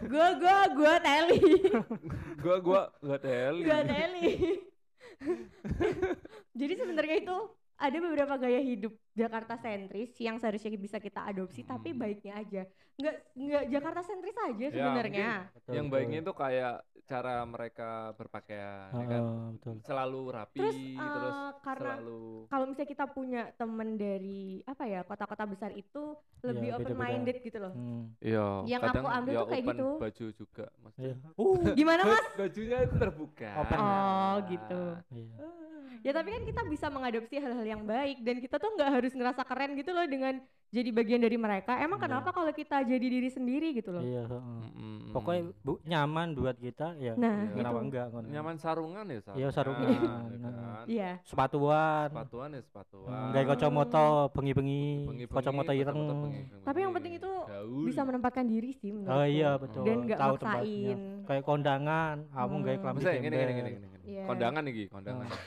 gue 0.06 0.28
gue 0.40 0.58
gue 0.76 0.94
teli 1.04 1.40
gua 2.40 2.56
gua 2.62 2.82
nggak 3.04 3.20
teli. 3.22 3.62
gue 3.64 3.80
teli 3.84 4.30
jadi 6.56 6.72
sebenarnya 6.80 7.16
itu 7.22 7.38
ada 7.76 7.98
beberapa 7.98 8.34
gaya 8.36 8.58
hidup 8.58 8.90
Jakarta 9.12 9.54
sentris 9.54 10.12
yang 10.16 10.36
seharusnya 10.36 10.72
bisa 10.74 10.96
kita 10.96 11.24
adopsi 11.24 11.60
tapi 11.60 11.90
Hmm. 11.90 12.00
baiknya 12.00 12.32
aja 12.34 12.62
nggak 12.96 13.16
nggak 13.34 13.64
Jakarta 13.68 14.00
sentris 14.02 14.36
aja 14.38 14.64
Ya, 14.64 14.72
sebenarnya 14.72 15.28
Betul, 15.52 15.72
yang 15.72 15.86
betul. 15.86 15.94
baiknya 15.94 16.18
itu 16.22 16.32
kayak 16.34 16.74
cara 17.06 17.38
mereka 17.44 17.90
berpakaian 18.14 18.90
ya 18.90 19.06
kan 19.06 19.22
betul. 19.54 19.74
selalu 19.80 20.20
rapi 20.32 20.58
terus 20.58 20.74
terus 20.90 21.36
eh, 21.38 21.52
karena 21.62 21.92
selalu 21.94 22.20
kalau 22.46 22.64
misalnya 22.66 22.90
kita 22.90 23.04
punya 23.06 23.42
temen 23.52 23.88
dari 23.94 24.40
apa 24.64 24.84
ya 24.84 25.00
kota-kota 25.02 25.44
besar 25.46 25.70
itu 25.72 26.02
lebih 26.42 26.66
Iya, 26.66 26.76
open 26.76 26.94
minded 26.96 27.36
gitu 27.40 27.58
loh 27.58 27.70
Hmm. 27.70 28.10
iya 28.18 28.46
Yang 28.66 28.80
aku 28.82 28.88
kadang 28.90 29.06
ambil 29.14 29.32
ya 29.32 29.36
tuh 29.36 29.46
kayak 29.46 29.62
open 29.62 29.70
gitu. 29.70 29.88
baju 29.96 30.26
juga 30.34 30.66
maksudnya 30.80 31.06
Iya. 31.06 31.16
Uh, 31.36 31.56
gimana 31.78 32.02
mas 32.02 32.24
bajunya 32.40 32.76
itu 32.82 32.94
terbuka 32.96 33.50
Open. 33.54 33.78
Oh, 33.78 34.34
gitu. 34.48 34.82
iya. 35.12 35.36
ya 36.02 36.12
tapi 36.12 36.28
kan 36.28 36.42
kita 36.44 36.62
bisa 36.64 36.86
mengadopsi 36.88 37.34
hal-hal 37.36 37.65
yang 37.68 37.82
baik 37.82 38.16
dan 38.20 38.36
kita 38.38 38.56
tuh 38.56 38.70
nggak 38.70 38.90
harus 38.92 39.10
ngerasa 39.10 39.42
keren 39.42 39.74
gitu 39.74 39.90
loh 39.90 40.04
dengan 40.04 40.38
jadi 40.68 40.90
bagian 40.90 41.18
dari 41.18 41.34
mereka 41.36 41.78
emang 41.78 41.96
Iya. 41.96 42.04
kenapa 42.04 42.28
kalau 42.30 42.50
kita 42.50 42.82
jadi 42.82 43.06
diri 43.08 43.26
sendiri 43.28 43.70
gitu 43.72 43.90
loh 43.90 44.00
Iya, 44.00 44.22
heeh. 44.24 44.42
Mm-mm. 44.66 44.94
Pokoknya 45.08 45.42
bu, 45.60 45.78
nyaman 45.82 46.28
buat 46.32 46.56
kita 46.56 46.94
ya. 46.96 47.14
nah 47.14 47.46
Iya. 47.46 47.54
kenapa 47.54 47.76
itu 47.76 47.86
enggak 47.86 48.06
ngono. 48.08 48.26
nyaman 48.28 48.54
sarungan 48.56 49.04
ya 49.06 49.20
sarungan, 49.20 49.38
Iya, 49.38 49.48
sarungan. 49.50 49.86
ya 49.86 50.00
Nah. 50.36 50.52
kan? 50.52 50.84
iya 50.86 51.10
Sepatuan. 51.22 52.06
sepatuan 52.08 52.48
ya 52.50 52.60
sepatuan 52.60 53.08
Hmm, 53.08 53.30
Gawe 53.32 53.44
kacamata 53.48 54.04
bengi-bengi, 54.28 54.86
Bengi-bengi, 55.06 55.36
kacamata 55.36 55.72
ireng. 55.72 56.00
Tapi 56.60 56.78
yang 56.78 56.92
penting 56.92 57.12
itu 57.14 57.32
Gaul. 57.46 57.84
bisa 57.84 58.00
menempatkan 58.02 58.44
diri 58.44 58.70
sih 58.72 58.90
Oh 58.90 58.98
menurutku. 58.98 59.30
iya 59.30 59.50
betul. 59.56 59.82
dan 59.82 59.96
nggak 60.04 60.18
Tahu 60.18 60.34
maksain 60.34 60.44
tempatnya. 60.44 60.96
Kayak 61.24 61.44
kondangan, 61.44 62.16
kamu 62.28 62.52
Hmm. 62.52 62.64
kelambi 62.76 62.98
Bisa 62.98 63.08
ya, 63.08 63.20
gini, 63.20 63.34
gini, 63.34 63.52
gini, 63.52 63.70
gini. 63.72 63.86
Iya. 64.04 64.24
kondangan 64.24 64.62
iki 64.66 64.84
kondangan 64.86 65.26
Oh. 65.26 65.38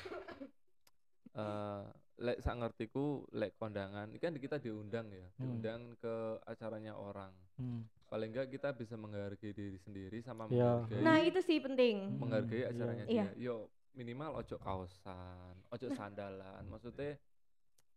eh 1.37 1.83
lek 2.19 2.37
sak 2.39 2.51
ngertiku 2.53 3.05
lek 3.31 3.55
kondangan 3.55 4.11
kan 4.13 4.35
kita 4.35 4.57
diundang 4.57 5.07
ya 5.07 5.23
Hmm. 5.31 5.39
diundang 5.39 5.81
ke 5.95 6.15
acaranya 6.43 6.93
orang 6.93 7.31
Hmm. 7.55 7.87
paling 8.05 8.29
enggak 8.29 8.49
kita 8.49 8.69
bisa 8.71 8.95
menghargai 8.95 9.51
diri 9.51 9.77
sendiri 9.77 10.19
sama 10.19 10.45
Iya. 10.45 10.83
menghargai 10.83 10.99
nah 10.99 11.17
itu 11.17 11.39
sih 11.39 11.57
penting 11.57 11.95
Hmm, 12.05 12.19
menghargai 12.19 12.59
iya. 12.59 12.69
acaranya 12.69 13.05
Iya. 13.05 13.25
dia 13.31 13.39
yo 13.39 13.55
minimal 13.91 14.35
ojo 14.37 14.55
kaosan 14.57 15.55
ojo 15.69 15.87
sandalan 15.91 16.63
maksudnya 16.65 17.15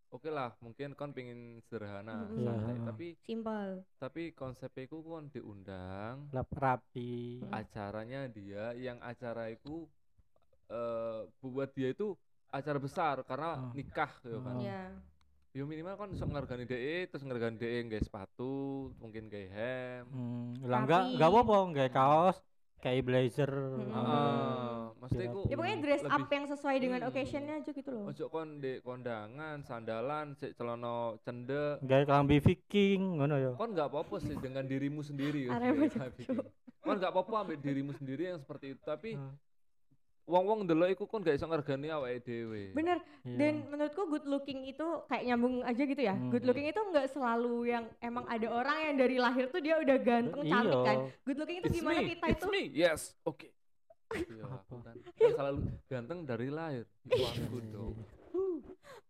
oke 0.08 0.28
lah 0.28 0.54
mungkin 0.58 0.92
kon 0.92 1.10
pengen 1.10 1.40
sederhana 1.60 2.22
Mm-mm. 2.22 2.38
santai 2.38 2.72
Iya. 2.72 2.84
tapi 2.84 3.06
simpel 3.18 3.68
tapi 3.98 4.22
konsepnya 4.32 4.86
ku 4.86 5.02
kon 5.02 5.26
diundang 5.28 6.30
Lap 6.30 6.50
rapi. 6.52 7.42
Hmm. 7.42 7.50
acaranya 7.50 8.28
dia 8.28 8.70
yang 8.72 9.02
acara 9.02 9.50
itu 9.50 9.90
eh 10.68 11.20
buat 11.40 11.70
dia 11.72 11.90
itu 11.90 12.14
acara 12.52 12.78
besar 12.78 13.24
karena 13.24 13.50
Oh. 13.58 13.72
nikah 13.72 14.12
ya 14.22 14.38
kan 14.38 14.54
Oh. 14.54 14.60
ya 14.60 14.82
yo 15.52 15.64
minimal 15.64 15.94
kan 15.94 16.08
sok 16.12 16.28
ngargani 16.30 16.64
DE 16.64 16.96
terus 17.06 17.20
ngargani 17.22 17.56
DE 17.56 17.78
nggak 17.82 18.02
sepatu 18.02 18.52
mungkin 18.96 19.26
nggak 19.26 19.46
hem 19.48 20.04
Hmm, 20.06 20.48
lah 20.62 20.78
enggak 20.80 21.02
enggak 21.10 21.28
apa-apa, 21.28 21.56
gawe 21.70 21.90
kaos, 21.90 22.36
kayak 22.78 23.02
blazer. 23.02 23.48
Hmm. 23.48 23.84
ngono. 23.84 23.92
Heeh, 23.94 24.80
maksudnya 24.98 25.22
Biar 25.22 25.34
ku 25.34 25.40
ya 25.42 25.54
pokoknya 25.54 25.74
Hmm, 25.74 25.84
dress 25.84 26.02
up 26.02 26.10
lebih- 26.14 26.32
yang 26.32 26.46
sesuai 26.48 26.76
dengan 26.78 26.98
Hmm. 26.98 27.08
occasionnya 27.08 27.54
aja 27.58 27.70
gitu 27.70 27.90
loh 27.90 28.04
ojo 28.06 28.24
kon 28.26 28.48
di 28.58 28.72
kondangan 28.80 29.56
sandalan 29.60 30.26
sik 30.34 30.52
celana 30.54 30.94
cendek 31.20 31.74
Gawe 31.80 32.02
kelambi 32.02 32.36
viking 32.38 33.02
ngono 33.18 33.36
ya. 33.36 33.52
kon 33.52 33.70
nggak 33.70 33.88
apa-apa 33.88 34.14
sih 34.18 34.34
dengan 34.36 34.64
dirimu 34.64 35.00
sendiri 35.00 35.48
Arep 35.48 35.92
kon 36.80 36.96
nggak 36.96 37.12
apa-apa 37.12 37.34
ambil 37.44 37.56
dirimu 37.58 37.92
sendiri 37.92 38.22
yang 38.26 38.38
seperti 38.38 38.72
itu 38.72 38.82
tapi 38.82 39.14
Hmm, 39.14 39.36
wong-wong 40.22 40.64
delok 40.64 40.90
iku 40.90 41.04
kon 41.04 41.20
gak 41.20 41.34
iso 41.34 41.44
ngergani 41.44 41.90
awake 41.90 42.22
dhewe 42.22 42.70
bener 42.72 42.98
iya. 43.22 43.36
dan 43.36 43.54
menurutku 43.66 44.06
good 44.06 44.24
looking 44.24 44.64
itu 44.64 44.86
kayak 45.06 45.24
nyambung 45.26 45.60
aja 45.62 45.82
gitu 45.82 45.98
ya 45.98 46.14
Hmm. 46.14 46.30
good 46.30 46.44
looking 46.44 46.66
itu 46.66 46.78
nggak 46.78 47.10
selalu 47.10 47.54
yang 47.68 47.84
emang 47.98 48.22
ada 48.30 48.46
orang 48.48 48.78
yang 48.86 48.96
dari 48.96 49.16
lahir 49.18 49.50
tuh 49.50 49.58
dia 49.58 49.76
udah 49.82 49.98
ganteng 49.98 50.44
Iya. 50.46 50.52
cantik 50.54 50.80
kan 50.86 50.96
good 51.24 51.38
looking 51.38 51.58
itu 51.58 51.68
It's 51.68 51.78
gimana 51.80 51.98
me, 51.98 52.06
kita 52.14 52.24
it's 52.28 52.38
itu 52.38 52.46
me, 52.48 52.62
yes, 52.70 53.00
oke. 53.22 53.48
Iya, 54.12 54.44
Apa? 54.44 54.60
aku 54.60 54.74
kan, 54.84 54.94
kan 55.16 55.30
selalu 55.32 55.58
ganteng 55.88 56.18
dari 56.22 56.48
lahir. 56.52 56.84
Itu 57.08 57.24
aku 57.24 57.58
dong. 57.72 57.96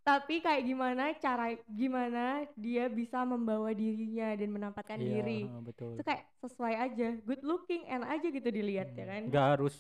tapi 0.03 0.43
kayak 0.43 0.67
gimana 0.67 1.15
cara 1.15 1.55
gimana 1.71 2.43
dia 2.59 2.91
bisa 2.91 3.23
membawa 3.23 3.71
dirinya 3.71 4.35
dan 4.35 4.51
menampakkan 4.51 4.99
Iya, 4.99 5.07
diri 5.23 5.41
betul. 5.63 5.95
itu 5.95 6.03
kayak 6.03 6.23
sesuai 6.43 6.75
aja 6.75 7.09
good 7.23 7.43
looking 7.47 7.87
enak 7.87 8.19
aja 8.19 8.27
gitu 8.27 8.49
dilihat 8.51 8.91
ya 8.95 9.07
kan 9.07 9.31
Enggak 9.31 9.47
harus 9.55 9.75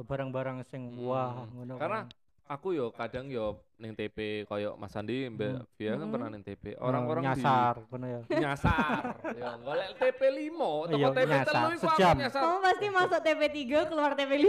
barang-barang 0.00 0.62
sing 0.64 0.82
Hmm, 0.90 1.04
wah 1.04 1.46
ngono. 1.48 1.74
karena 1.76 2.00
kan. 2.04 2.26
Aku 2.48 2.72
yo 2.72 2.88
kadang 2.90 3.28
yo 3.28 3.60
ning 3.76 3.92
TP 3.92 4.16
koyo 4.42 4.72
Mas 4.74 4.96
Andi, 4.96 5.28
Mbak 5.28 5.68
Via 5.76 5.92
kan 5.92 6.00
Hmm. 6.00 6.08
pernah 6.08 6.28
ning 6.30 6.40
TP. 6.40 6.64
Eh, 6.70 6.80
Orang-orang 6.80 7.20
di- 7.20 7.28
nyasar 7.28 7.74
ngono 7.84 8.06
ya. 8.08 8.20
nyasar. 8.40 9.02
yo 9.36 9.48
golek 9.60 9.90
TP 9.94 10.20
5, 10.48 10.56
toko 10.82 10.96
Iya, 10.96 11.08
TP 11.10 11.28
nyasar, 11.28 11.44
telu 11.44 11.68
iku 11.68 11.76
aku 11.76 11.92
sejam. 11.92 12.14
nyasar. 12.16 12.40
kamu 12.40 12.56
pasti 12.58 12.86
masuk 12.88 13.20
TP3 13.20 13.56
keluar 13.84 14.10
TP5 14.14 14.44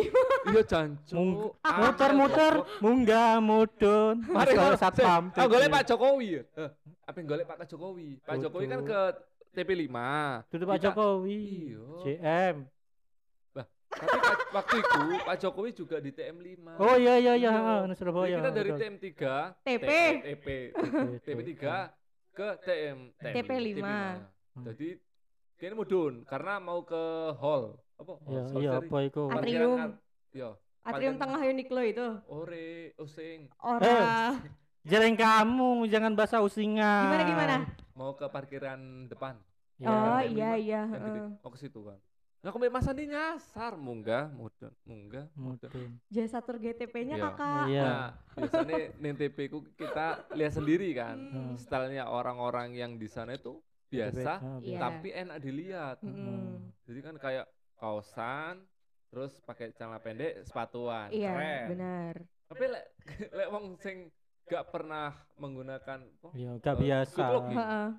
Iya 0.48 0.62
jancu. 0.64 1.14
Mung- 1.14 1.52
Ah, 1.60 1.76
Muter-muter 1.82 2.54
munggah 2.80 3.32
mudun. 3.38 4.16
Mari 4.24 4.52
kalau 4.54 4.76
satpam. 4.78 5.24
Aku 5.30 5.48
golek 5.50 5.68
Pak 5.70 5.84
Jokowi 5.86 6.28
ya. 6.32 6.44
Eh, 6.58 6.70
Apa 7.04 7.16
yang 7.20 7.28
golek 7.28 7.46
Pak 7.46 7.68
Jokowi? 7.68 8.10
Pak 8.22 8.36
Jokowi 8.40 8.66
kan 8.66 8.80
ke 8.82 9.00
TP 9.52 9.70
5. 9.76 10.48
Tutup 10.48 10.72
Pak 10.72 10.80
Jokowi. 10.80 11.42
Iya. 11.68 11.84
JM. 12.02 12.56
Tapi 13.90 14.18
Pak- 14.18 14.42
waktu 14.52 14.76
itu 14.78 15.02
Pak 15.20 15.36
Jokowi 15.40 15.72
juga 15.74 15.98
di 15.98 16.12
TM5. 16.12 16.78
Oh 16.78 16.96
iya 16.96 17.16
iya 17.16 17.34
iya, 17.34 17.36
Iya. 17.36 17.52
heeh, 17.52 17.80
di 17.82 17.88
Jadi 17.88 17.98
Surabaya. 17.98 18.38
kita 18.38 18.52
dari 18.52 18.70
betul. 18.70 18.80
TM3 18.80 19.08
TP. 19.60 19.90
TP 20.22 20.48
Gitu. 20.72 21.00
TP3 21.24 21.56
ke 22.32 22.48
TM 22.62 22.98
TP5. 23.18 23.82
Hmm. 23.82 24.64
Jadi 24.64 24.88
kayaknya 25.56 25.76
mudun 25.76 26.14
karena 26.24 26.54
mau 26.58 26.80
ke 26.82 27.04
hall 27.36 27.64
apa? 27.96 28.14
Iya 28.26 28.44
iya 28.56 28.70
apa 28.80 28.98
Parkiran 29.28 29.68
Atrium. 29.68 29.78
Iya, 30.30 30.50
atrium 30.82 31.16
tengah 31.18 31.42
Uniqlo 31.42 31.82
itu 31.84 32.08
ore 32.26 32.70
osing 32.96 33.50
ora 33.60 34.38
Jarang 34.82 35.14
kamu 35.14 35.70
jangan 35.86 36.14
bahasa 36.14 36.40
usingan. 36.40 37.04
gimana 37.04 37.24
gimana 37.26 37.56
mau 37.92 38.14
ke 38.14 38.24
parkiran 38.26 38.80
depan. 39.06 39.36
Ya, 39.76 39.88
oh 39.88 40.20
TM5 40.22 40.30
iya 40.30 40.52
iya. 40.56 40.82
Mau 41.38 41.50
ke 41.50 41.58
situ 41.58 41.82
kan. 41.82 42.00
Nah, 42.40 42.56
kembali 42.56 42.72
Mas 42.72 42.88
Andi 42.88 43.04
nyasar 43.04 43.76
munggah, 43.76 44.32
mudun, 44.32 44.72
munggah, 44.88 45.28
mudun. 45.36 46.00
jasa 46.08 46.40
tur 46.40 46.56
GTP-nya 46.56 47.20
Iya. 47.20 47.24
kakak 47.28 47.66
Iya. 47.68 47.84
Nah, 47.84 48.08
biasanya 48.34 48.78
ning 48.96 49.14
TP 49.14 49.38
ku 49.52 49.60
kita 49.76 50.24
lihat 50.32 50.56
sendiri 50.56 50.88
kan. 50.96 51.20
Hmm. 51.20 51.60
Stylenya 51.60 52.08
orang-orang 52.08 52.72
yang 52.74 52.96
di 52.96 53.12
sana 53.12 53.36
itu 53.36 53.60
biasa, 53.92 54.40
Ah, 54.40 54.56
Iya. 54.64 54.80
tapi 54.80 55.12
enak 55.12 55.38
dilihat. 55.38 55.98
Mm-mm. 56.00 56.72
Jadi 56.88 57.00
kan 57.02 57.16
kayak 57.20 57.44
kaosan, 57.76 58.64
terus 59.12 59.36
pakai 59.42 59.76
celana 59.76 60.00
pendek, 60.00 60.40
sepatuan, 60.42 61.12
iya 61.12 61.36
keren. 61.36 61.68
benar 61.70 62.14
Tapi 62.48 62.64
lek 62.66 62.86
lek 63.36 63.48
wong 63.50 63.66
sing 63.76 64.08
gak 64.46 64.72
pernah 64.72 65.12
menggunakan 65.36 66.08
apa, 66.08 66.30
Iya, 66.32 66.56
gak 66.58 66.72
Eh, 66.72 66.80
biasa. 66.80 67.24
Heeh. 67.52 67.90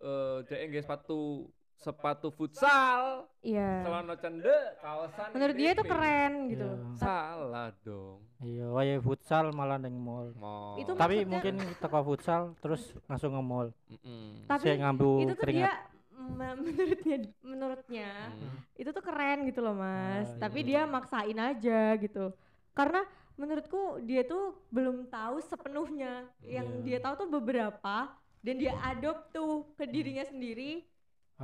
eh 0.00 0.66
nggak 0.70 0.84
sepatu 0.86 1.50
sepatu 1.80 2.28
futsal, 2.28 3.24
iya 3.40 3.80
celana 3.80 4.12
cendek, 4.14 4.76
kaosan. 4.78 5.28
menurut 5.32 5.56
dia 5.56 5.70
itu 5.72 5.80
keren 5.82 6.32
gitu 6.46 6.68
Iya. 6.68 6.92
Salah 6.94 7.68
dong. 7.80 8.20
Iya, 8.38 8.64
wae 8.68 8.96
futsal 8.98 9.48
malah 9.50 9.76
neng 9.76 9.96
mall. 9.96 10.28
Mau. 10.34 10.76
Itu 10.76 10.92
Tapi 10.92 11.24
maksudnya- 11.24 11.32
mungkin 11.32 11.54
teko 11.74 12.00
futsal 12.02 12.42
terus 12.58 12.80
langsung 13.06 13.32
ke 13.32 13.40
mall. 13.42 13.68
Mm-mm. 13.88 14.44
Tapi 14.44 14.62
Saya 14.62 14.76
ngambu 14.78 15.10
itu 15.18 15.32
tuh 15.32 15.40
keringat. 15.40 15.56
dia 15.56 15.72
me- 16.20 16.56
menurutnya 16.62 17.16
menurutnya 17.42 18.10
Mm. 18.30 18.56
itu 18.76 18.90
tuh 18.90 19.02
keren 19.02 19.38
gitu 19.42 19.60
loh 19.60 19.72
mas 19.72 20.28
Ah, 20.30 20.38
tapi 20.38 20.60
iya. 20.60 20.68
dia 20.68 20.80
maksain 20.86 21.38
aja 21.38 21.80
gitu 21.96 22.36
karena 22.70 23.00
menurutku 23.34 23.80
dia 24.00 24.20
tuh 24.22 24.52
belum 24.68 25.08
tahu 25.08 25.40
sepenuhnya 25.40 26.28
yang 26.42 26.68
Iya. 26.70 26.84
dia 26.84 26.98
tahu 27.00 27.14
tuh 27.18 27.28
beberapa 27.30 28.12
dan 28.38 28.54
dia 28.54 28.76
adopt 28.82 29.32
tuh 29.32 29.64
ke 29.74 29.84
dirinya 29.84 30.22
sendiri 30.22 30.84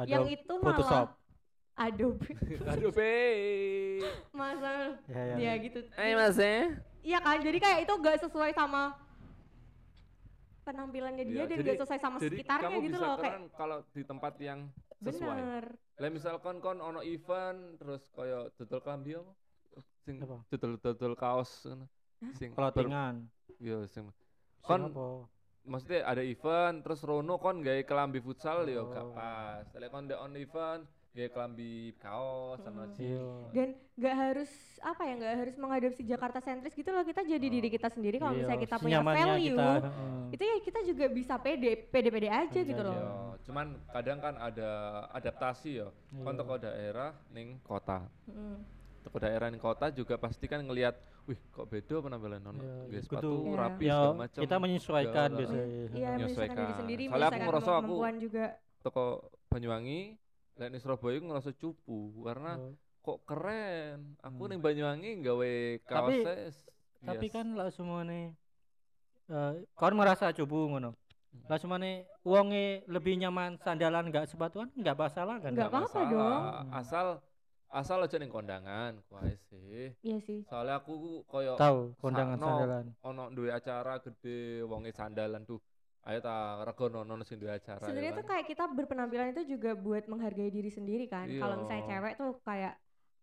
yang 0.05 0.23
Adobe 0.23 0.35
itu 0.35 0.55
Photoshop. 0.59 1.09
malah 1.09 1.25
adopt 1.79 2.21
Aduh, 2.67 2.91
be. 2.91 3.13
masa 4.31 4.97
Ya, 5.07 5.23
ya. 5.27 5.37
ya 5.39 5.53
gitu 5.59 5.79
Eh, 5.95 6.13
Mas 6.13 6.37
eh. 6.37 6.73
iya 7.01 7.19
kan 7.19 7.37
jadi 7.39 7.57
kayak 7.57 7.79
itu 7.83 7.93
gak 7.99 8.17
sesuai 8.19 8.53
sama 8.53 8.97
penampilannya 10.63 11.25
dia 11.25 11.37
Iya, 11.39 11.45
dan 11.47 11.57
jadi- 11.59 11.69
gak 11.71 11.79
sesuai 11.81 12.01
sama 12.01 12.17
Jadi 12.19 12.29
sekitarnya 12.35 12.67
kamu 12.67 12.79
gitu 12.83 12.91
bisa 12.91 13.07
loh 13.07 13.17
kayak 13.17 13.39
kalau 13.55 13.79
di 13.87 14.03
tempat 14.03 14.35
yang 14.39 14.61
sesuai. 14.99 15.37
bener 15.39 15.65
Lah 15.97 16.11
misalkan 16.11 16.55
kon 16.61 16.77
ono 16.77 17.01
event 17.01 17.61
terus 17.77 18.05
koyo 18.11 18.53
dodol 18.53 18.81
klambi 18.81 19.17
apa? 19.17 19.33
Sing 20.05 20.17
Apa? 20.19 20.45
dodol-dodol 20.47 21.13
kaos. 21.15 21.65
Sing 22.33 22.53
Clothingan. 22.53 23.25
Iya, 23.57 23.85
sing 23.87 24.05
Sing 24.05 24.13
Kon- 24.61 24.93
apa? 24.93 25.25
Maksudnya 25.67 26.01
ada 26.03 26.23
event 26.23 26.81
terus 26.81 27.03
Rono 27.03 27.37
kon 27.37 27.61
gawe 27.61 27.83
kelambi 27.83 28.19
futsal 28.19 28.65
ya 28.65 28.83
gak 28.83 29.05
Oh. 29.05 29.13
pas. 29.13 29.67
Lek 29.73 29.91
kon 29.91 30.07
on 30.09 30.33
event 30.35 30.83
ya 31.13 31.27
kelambi 31.27 31.71
kaos 31.97 32.61
sama 32.61 32.85
Hmm. 32.85 32.93
jeans. 32.93 33.49
Iya. 33.49 33.49
dan 33.57 33.69
nggak 33.97 34.15
harus 34.15 34.53
apa 34.79 35.03
ya 35.03 35.13
nggak 35.17 35.35
harus 35.35 35.55
menghadapi 35.57 36.03
Jakarta 36.05 36.39
sentris 36.39 36.77
gitu 36.77 36.93
loh 36.93 37.01
kita 37.03 37.25
jadi 37.25 37.41
Oh. 37.41 37.53
diri 37.53 37.69
kita 37.69 37.89
sendiri 37.89 38.21
kalau 38.21 38.37
Iya, 38.37 38.41
misalnya 38.45 38.61
kita 38.61 38.77
punya 38.77 39.01
value 39.01 39.57
kita, 39.57 39.71
itu 40.29 40.43
ya 40.45 40.57
kita 40.61 40.81
juga 40.85 41.05
bisa 41.09 41.35
pede 41.41 41.73
pede 41.89 42.09
pede 42.13 42.29
aja 42.29 42.61
gitu 42.61 42.77
aja. 42.77 42.85
loh 42.85 42.95
Iya, 42.95 43.13
cuman 43.49 43.67
kadang 43.89 44.19
kan 44.21 44.35
ada 44.37 44.71
adaptasi 45.11 45.71
ya. 45.81 45.89
Kan 46.21 46.37
Iya. 46.37 46.39
toko 46.39 46.55
daerah 46.59 47.11
ning 47.31 47.49
kota. 47.65 48.05
Mm. 48.29 48.59
Toko 49.01 49.17
daerah 49.17 49.49
ning 49.49 49.63
kota 49.63 49.87
juga 49.89 50.15
pasti 50.17 50.45
kan 50.45 50.61
ngelihat, 50.61 51.01
wih 51.27 51.41
kok 51.49 51.67
beda 51.67 51.95
penampilan 51.99 52.41
nono. 52.41 52.63
Nggih, 52.87 53.03
kudu- 53.03 53.03
sepatu 53.05 53.31
Iya. 53.45 53.57
rapi 53.57 53.85
Ya, 53.85 53.95
segala 53.97 54.15
macam. 54.17 54.41
kita 54.41 54.57
menyesuaikan 54.57 55.29
biasanya. 55.33 55.67
iya 55.93 56.09
menyesuaikan 56.15 56.57
diri 56.57 56.75
sendiri 56.77 57.03
Soalnya 57.07 57.29
aku 57.29 57.41
ngerasa 57.43 57.71
aku- 57.75 58.01
juga 58.21 58.45
Toko 58.79 59.05
Banyuwangi 59.49 60.01
lek 60.57 60.69
ning 60.69 60.81
Surabaya 60.81 61.17
aku 61.17 61.27
ngerasa 61.27 61.51
cupu 61.53 61.99
karena 62.23 62.53
Oh. 62.57 62.73
kok 63.03 63.19
keren. 63.25 63.99
Aku 64.21 64.41
Hmm. 64.41 64.49
ning 64.49 64.61
Banyuwangi 64.61 65.11
gawe 65.21 65.53
kaos 65.83 65.99
Tapi- 66.07 66.23
ses. 66.23 66.55
Tapi 66.99 67.27
Yes. 67.27 67.33
kan 67.33 67.47
lah 67.53 67.69
semuanya 67.69 68.33
eh 69.27 69.53
kon 69.73 69.93
merasa 69.93 70.31
cupu 70.31 70.71
ngono. 70.71 70.95
Hmm. 70.95 71.43
Lah 71.45 71.59
semuanya 71.59 71.93
wonge 72.23 72.87
lebih 72.87 73.19
nyaman 73.19 73.59
sandalan 73.59 74.07
enggak 74.07 74.25
sepatuan 74.25 74.71
enggak 74.73 74.95
masalah 74.97 75.37
kan? 75.37 75.51
Nggak 75.51 75.69
apa-apa 75.69 76.01
dong. 76.07 76.43
Asal 76.73 77.07
asal 77.69 77.99
aja 77.99 78.17
ning 78.17 78.29
kondangan 78.29 79.03
kuwi 79.05 79.35
sih. 79.45 79.91
iya 80.01 80.19
sih 80.19 80.43
Soalnya 80.45 80.79
aku 80.79 80.95
koyo 81.25 81.55
Tahu 81.55 81.95
kondangan 81.97 82.35
Sakno. 82.35 82.47
sandalan. 82.49 82.87
ono 83.03 83.25
duwe 83.29 83.51
acara 83.51 83.99
gede 83.99 84.39
wonge 84.63 84.91
sandalan 84.91 85.43
tuh 85.43 85.59
ayo 86.03 86.19
ta 86.21 86.37
regono 86.63 87.03
ono 87.03 87.21
sing 87.21 87.37
duwe 87.37 87.51
acara 87.53 87.81
ya 87.81 87.87
sebenarnya 87.87 88.15
tuh 88.15 88.23
kan. 88.23 88.31
kayak 88.33 88.47
kita 88.47 88.65
berpenampilan 88.69 89.33
itu 89.33 89.43
juga 89.51 89.75
buat 89.75 90.05
menghargai 90.05 90.49
diri 90.49 90.69
sendiri 90.69 91.05
kan 91.05 91.27
kalau 91.27 91.59
misalnya 91.59 91.81
Iya. 91.81 91.91
cewek 91.93 92.15
tuh 92.17 92.31
kayak 92.41 92.75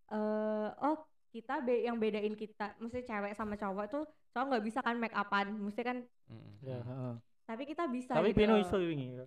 eh 0.09 0.69
oh 0.81 0.97
kita 1.29 1.55
be 1.59 1.81
yang 1.81 1.97
bedain 1.97 2.35
kita 2.35 2.75
mesti 2.77 3.01
cewek 3.01 3.33
sama 3.33 3.55
cowok 3.55 3.85
tuh 3.87 4.03
cowok 4.29 4.45
nggak 4.45 4.63
bisa 4.63 4.79
kan 4.79 4.95
make 4.95 5.13
upan 5.13 5.47
mesti 5.57 5.81
kan 5.81 5.97
Mm, 6.23 6.51
Ya, 6.61 6.77
mm. 6.77 6.83
heeh. 6.83 7.15
tapi 7.43 7.63
kita 7.65 7.83
bisa 7.85 8.11
Tapi 8.11 8.29
gitu 8.29 8.39
pino 8.39 8.55
iso 8.55 8.75
wingi. 8.77 9.19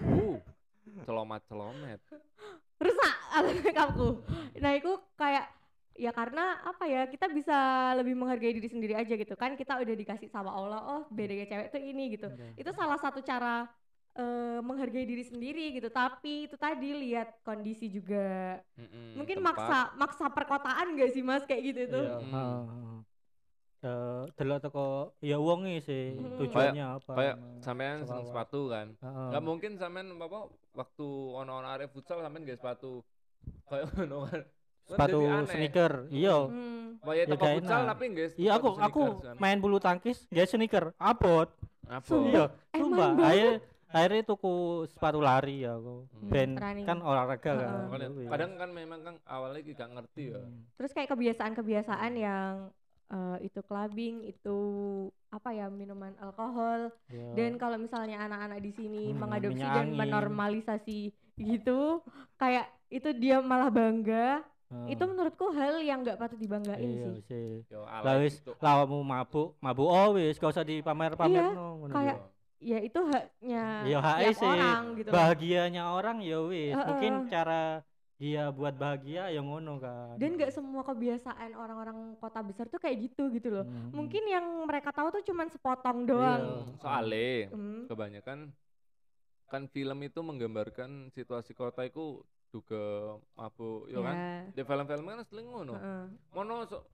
uh 0.00 0.38
celomat 1.00 1.42
celomet 1.44 2.00
rusak 2.80 3.14
alat 3.36 3.54
make 3.60 3.76
upku 3.76 4.08
nah 4.58 4.72
itu 4.74 4.90
kayak 5.14 5.44
ya 6.00 6.10
karena 6.16 6.56
apa 6.64 6.84
ya 6.88 7.02
kita 7.12 7.28
bisa 7.28 7.56
lebih 8.00 8.16
menghargai 8.16 8.56
diri 8.56 8.68
sendiri 8.72 8.94
aja 8.96 9.12
gitu 9.12 9.36
kan 9.36 9.52
kita 9.52 9.76
udah 9.76 9.94
dikasih 10.00 10.32
sama 10.32 10.48
Allah 10.48 10.80
oh 10.80 11.02
bedanya 11.12 11.44
cewek 11.44 11.68
tuh 11.68 11.82
ini 11.82 12.16
gitu 12.16 12.26
Iya. 12.32 12.56
itu 12.56 12.70
salah 12.72 12.96
satu 12.96 13.20
cara 13.20 13.68
eh, 14.16 14.58
menghargai 14.64 15.04
diri 15.04 15.22
sendiri 15.22 15.76
gitu 15.76 15.92
tapi 15.92 16.48
itu 16.48 16.56
tadi 16.56 16.96
lihat 16.96 17.44
kondisi 17.44 17.92
juga 17.92 18.56
Mm-mm, 18.80 19.20
mungkin 19.20 19.44
tempat. 19.44 19.54
maksa 19.60 19.78
maksa 20.00 20.26
perkotaan 20.32 20.96
gak 20.96 21.10
sih 21.12 21.20
mas 21.20 21.44
kayak 21.44 21.62
gitu 21.68 21.80
tuh 21.92 22.04
Iya, 22.08 22.16
Hmm. 22.16 22.32
heeh, 22.32 22.60
heeh. 22.64 22.98
Eh, 23.80 24.24
delok 24.36 24.58
teko 24.60 24.86
ya 25.24 25.36
wonge 25.40 25.80
sih 25.80 26.12
Hmm. 26.16 26.36
tujuannya 26.36 26.84
apa. 27.00 27.12
kayak 27.16 27.36
sampean 27.60 27.96
seneng 28.04 28.24
sepatu 28.28 28.60
kan 28.68 28.86
Heeh. 29.00 29.26
nggak 29.32 29.42
mungkin 29.44 29.72
sampean 29.76 30.08
apa 30.16 30.38
waktu 30.72 31.06
ono 31.32 31.52
ono 31.56 31.68
arek 31.68 31.90
futsal 31.90 32.20
sampean 32.20 32.44
gak 32.44 32.58
sepatu 32.58 33.02
kayak 33.66 33.86
ono 34.04 34.18
kan 34.24 34.42
Kan 34.90 34.96
sepatu 34.98 35.18
sneaker. 35.46 35.92
Iya. 36.10 36.36
Hmm. 36.50 36.98
Ya 37.06 37.22
gak 37.28 37.62
futsal 37.62 37.80
tapi 37.86 38.04
guys 38.10 38.32
Iya 38.34 38.50
aku 38.58 38.68
aku 38.74 39.02
main 39.38 39.62
bulu 39.62 39.78
tangkis 39.78 40.26
gak 40.28 40.46
sneaker, 40.46 40.90
abot. 40.98 41.46
apa 41.86 42.14
Iya, 42.26 42.44
sumpah. 42.72 43.14
banget. 43.14 43.62
Akhirnya 43.90 44.22
tuku 44.22 44.54
sepatu 44.86 45.18
lari 45.18 45.62
ya 45.62 45.74
aku. 45.74 46.06
Hmm. 46.06 46.26
Ben 46.26 46.50
Running. 46.54 46.86
kan 46.86 46.98
olahraga 47.02 47.38
kan. 47.54 47.90
Iya. 47.90 48.30
kadang 48.30 48.50
kan 48.56 48.70
memang 48.70 49.00
kan 49.00 49.14
awalnya 49.26 49.62
gak 49.64 49.90
ngerti 49.92 50.22
ya 50.30 50.38
Hmm. 50.38 50.62
terus 50.74 50.90
kayak 50.90 51.10
kebiasaan-kebiasaan 51.10 52.12
yang 52.16 52.54
eh, 53.12 53.36
itu 53.46 53.60
clubbing 53.68 54.14
itu 54.30 54.58
apa 55.30 55.48
ya 55.54 55.66
minuman 55.70 56.14
alkohol 56.18 56.90
Iya. 57.10 57.22
dan 57.36 57.50
kalau 57.62 57.76
misalnya 57.78 58.16
anak-anak 58.26 58.58
di 58.66 58.70
sini 58.74 58.98
Hmm, 59.10 59.20
mengadopsi 59.22 59.66
dan 59.66 59.86
menormalisasi 59.94 61.00
gitu 61.38 62.02
kayak 62.36 62.66
itu 62.90 63.08
dia 63.22 63.38
malah 63.40 63.70
bangga 63.70 64.42
Heeh. 64.70 64.86
itu 64.94 65.02
menurutku 65.06 65.46
hal 65.54 65.78
yang 65.82 66.02
nggak 66.02 66.18
patut 66.18 66.38
dibanggain 66.38 66.82
iya 66.90 67.06
sih 67.06 67.22
sih. 67.26 67.46
yo 67.70 67.80
Lah 67.86 68.14
wis 68.22 68.34
lawamu 68.62 68.98
mabuk, 69.02 69.46
mabuk 69.62 69.88
oh 69.90 70.08
wis 70.18 70.34
gak 70.38 70.50
usah 70.54 70.66
dipamer-pamer 70.66 71.42
Iya, 71.42 71.54
no, 71.54 71.66
kayak 71.94 72.16
ya. 72.60 72.74
ya 72.74 72.78
itu 72.86 73.00
haknya 73.10 73.62
Iya, 73.88 73.98
sih. 74.34 74.46
orang 74.46 74.82
gitu 74.98 75.10
bahagianya 75.14 75.82
orang 75.96 76.16
ya 76.22 76.38
wis. 76.50 76.74
Heeh. 76.76 76.86
Mungkin 76.90 77.12
cara 77.32 77.62
dia 78.20 78.52
buat 78.52 78.76
bahagia 78.76 79.32
ya 79.32 79.40
ngono 79.40 79.80
kan. 79.80 80.20
dan 80.20 80.36
nggak 80.36 80.52
semua 80.52 80.84
kebiasaan 80.84 81.56
orang-orang 81.56 82.20
kota 82.20 82.44
besar 82.44 82.68
tuh 82.68 82.76
kayak 82.76 83.08
gitu 83.08 83.32
gitu 83.32 83.48
loh 83.50 83.64
Hmm. 83.64 83.96
mungkin 83.96 84.28
yang 84.28 84.44
mereka 84.62 84.92
tahu 84.92 85.08
tuh 85.10 85.24
cuman 85.24 85.48
sepotong 85.48 86.04
Iya. 86.04 86.08
doang 86.12 86.42
soalnya 86.76 87.48
Hmm. 87.48 87.88
kebanyakan 87.88 88.38
kan 89.48 89.62
film 89.66 89.98
itu 90.00 90.20
menggambarkan 90.20 91.08
situasi 91.10 91.56
kota 91.56 91.82
itu 91.82 92.20
juga 92.46 93.16
mabuk 93.32 93.88
ya 93.88 93.98
kan 93.98 94.14
Ya, 94.14 94.52
di 94.52 94.62
film-film 94.62 95.04
kan 95.06 95.24
sering 95.24 95.48
ngono 95.48 95.74
heeh. 95.74 96.04
mono 96.30 96.54
so, 96.68 96.84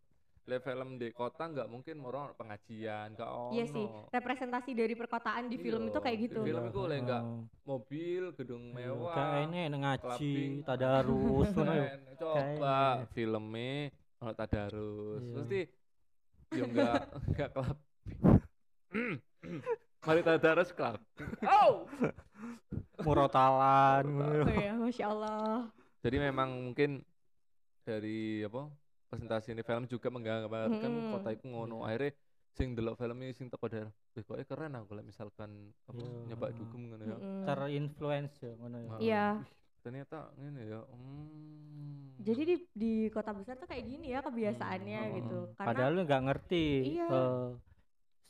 le 0.47 0.59
film 0.59 0.95
di 0.95 1.11
kota 1.11 1.43
nggak 1.45 1.67
mungkin 1.67 1.99
moro 1.99 2.31
pengajian 2.33 3.13
gak 3.13 3.27
ono 3.27 3.51
Iya 3.51 3.65
sih, 3.67 3.83
representasi 4.09 4.71
dari 4.73 4.95
perkotaan 4.95 5.51
di 5.51 5.59
film 5.59 5.83
Iya, 5.83 5.91
itu 5.91 5.99
kayak 5.99 6.17
di 6.17 6.25
gitu. 6.25 6.41
film 6.41 6.63
itu 6.65 6.79
oleh 6.81 6.99
nggak 7.03 7.19
Heeh. 7.21 7.41
mobil 7.67 8.23
gedung 8.33 8.65
Iya, 8.65 8.75
mewah 8.87 9.11
Kayak 9.13 9.41
ini 9.45 9.59
ngaji, 9.77 10.35
tadarus 10.63 11.49
coba 12.17 12.39
Kayaknya. 12.39 13.07
filmnya 13.11 13.75
ono 14.17 14.33
tadarus 14.33 15.21
Iya. 15.21 15.35
mesti 15.37 15.61
yo 16.49 16.65
enggak 16.65 16.95
enggak 17.27 17.49
kelab 17.51 17.79
mari 20.01 20.21
tadarus 20.23 20.71
kelab 20.71 21.03
oh 21.43 21.75
Murotalan. 22.97 24.03
Oh 24.09 24.49
ya, 24.49 24.73
masya 24.75 25.05
Allah. 25.07 25.69
jadi 26.01 26.17
memang 26.23 26.49
mungkin 26.65 27.05
dari 27.83 28.41
apa 28.41 28.67
presentasi 29.07 29.55
ini 29.55 29.63
film 29.63 29.85
juga 29.87 30.09
menggambarkan 30.11 30.91
Mm-mm. 30.91 31.13
kota 31.15 31.29
itu 31.33 31.45
ngono 31.47 31.83
Iya. 31.83 31.87
akhirnya 31.89 32.13
sing 32.57 32.69
delok 32.73 32.97
film 32.97 33.17
ini 33.21 33.33
sing 33.37 33.47
teko 33.53 33.67
daerah 33.69 33.93
wih 34.17 34.25
kok 34.25 34.37
keren 34.45 34.73
aku 34.75 34.87
kalau 34.91 35.03
misalkan 35.05 35.51
apa 35.85 36.01
Iya, 36.01 36.27
nyoba 36.29 36.47
dugem 36.53 36.83
ngono 36.89 37.05
ya 37.05 37.17
Mm-mm. 37.17 37.45
Terinfluence 37.45 38.35
ya 38.41 38.53
ngono 38.57 38.77
ya. 38.81 38.89
Iya. 38.99 39.25
Ih, 39.45 39.51
ternyata 39.85 40.19
ngene 40.35 40.63
ya 40.67 40.81
hmm. 40.83 42.17
Jadi 42.17 42.43
di 42.43 42.57
di 42.73 42.93
kota 43.13 43.31
besar 43.31 43.55
tuh 43.55 43.69
kayak 43.69 43.85
gini 43.87 44.11
ya 44.11 44.25
kebiasaannya 44.25 45.01
Hmm, 45.05 45.17
gitu. 45.21 45.39
Heeh. 45.45 45.55
Karena 45.55 45.69
Padahal 45.69 45.93
lu 45.93 46.01
nggak 46.03 46.23
ngerti. 46.27 46.67
Iya. 46.97 47.07
eh, 47.07 47.49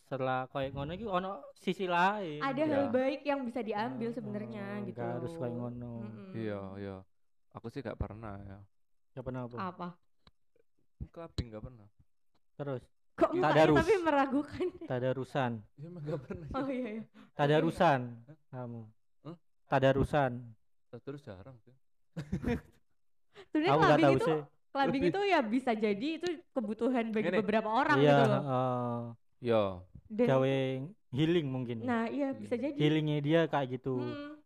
setelah 0.07 0.41
kayak 0.51 0.71
ngono 0.71 0.91
iki 0.95 1.07
ono 1.07 1.31
sisi 1.59 1.87
lain. 1.87 2.39
ada 2.39 2.63
Iya. 2.63 2.75
hal 2.77 2.87
baik 2.91 3.21
yang 3.27 3.41
bisa 3.43 3.61
diambil 3.63 4.11
Heeh, 4.11 4.17
sebenarnya 4.19 4.67
gitu. 4.87 5.01
nggak 5.01 5.11
harus 5.19 5.33
kayak 5.35 5.55
ngono. 5.55 5.95
Iya 6.35 6.61
iya 6.79 6.97
aku 7.51 7.67
sih 7.73 7.81
gak 7.81 7.97
pernah 7.97 8.37
ya 8.43 8.59
Ya 9.17 9.21
pernah 9.25 9.49
apa? 9.49 9.57
Apa? 9.57 9.89
Clubbing 11.07 11.47
gak 11.49 11.63
pernah 11.63 11.89
Terus 12.57 12.83
Kok 13.17 13.33
Tadarus. 13.33 13.73
mukanya 13.73 13.81
tapi 13.81 13.95
meragukan? 13.99 14.67
tadarusan. 14.91 15.53
ya 15.75 15.87
emang 15.87 16.03
gak 16.05 16.21
pernah 16.23 16.49
Oh 16.55 16.69
iya 16.69 16.89
iya. 16.91 17.03
Tadarusan 17.33 18.01
kamu. 18.47 18.81
Hah? 19.23 19.37
Tadarusan. 19.67 20.33
terus 20.97 21.21
jarang 21.23 21.57
sih 21.61 21.73
Sebenarnya 23.51 23.71
Aku 23.71 23.79
nggak 23.79 23.89
clubbing 23.91 24.05
tahu 24.07 24.17
itu 24.17 24.27
sih. 24.27 24.41
clubbing 24.71 25.05
itu 25.07 25.21
ya 25.23 25.41
bisa 25.41 25.73
jadi 25.73 26.09
itu 26.17 26.29
kebutuhan 26.51 27.05
bagi 27.11 27.27
Gini. 27.27 27.39
beberapa 27.41 27.69
orang 27.69 27.97
Iya, 27.99 28.09
gitu 28.11 28.23
loh. 28.23 28.43
heeh. 28.43 28.97
yo 29.43 29.63
Dan 30.07 30.27
gawe 30.27 30.57
healing 31.11 31.47
mungkin. 31.47 31.77
nah 31.83 32.05
iya 32.07 32.33
bisa 32.33 32.55
jadi. 32.55 32.73
Healingnya 32.75 33.19
dia 33.19 33.41
kayak 33.45 33.77
gitu. 33.77 33.97
Hmm. 33.97 34.37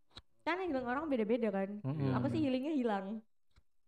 Kan 0.40 0.56
yang 0.58 0.70
bilang 0.72 0.86
orang 0.88 1.04
beda-beda 1.06 1.48
kan. 1.50 1.68
Mm-mm. 1.80 2.16
Aku 2.16 2.26
sih 2.26 2.40
healingnya 2.40 2.72
hilang. 2.72 3.06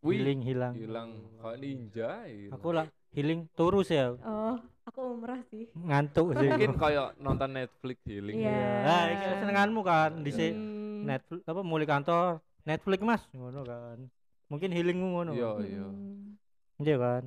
Wih, 0.02 0.18
Healing 0.18 0.40
hilang. 0.42 0.74
hilang 0.74 1.10
ninja 1.56 2.26
hilang. 2.26 2.52
Aku 2.52 2.68
lah 2.70 2.86
healing 3.10 3.46
terus 3.52 3.86
ya. 3.86 4.10
Oh, 4.18 4.58
aku 4.82 5.00
umrah 5.14 5.38
sih. 5.46 5.70
Ngantuk 5.72 6.34
sih. 6.34 6.42
mungkin 6.42 6.74
kayak 6.74 7.14
nonton 7.16 7.50
Netflix 7.52 8.02
healing 8.02 8.34
Iya. 8.36 8.66
Nah, 8.82 9.02
iki 9.08 9.26
senenganmu 9.38 9.80
kan 9.80 10.10
di 10.18 10.30
Iya. 10.30 10.50
Hmm. 10.50 11.06
Netflix 11.06 11.42
apa 11.44 11.60
mulai 11.62 11.86
kantor 11.86 12.42
Netflix 12.62 13.00
Mas 13.00 13.22
ngono 13.30 13.62
kan. 13.62 13.98
Mungkin 14.46 14.68
healingmu 14.68 15.06
ngono. 15.12 15.30
iya 15.32 15.50
iya 15.62 15.86
Hmm. 15.86 16.34
Iya 16.78 16.96
kan. 16.98 17.22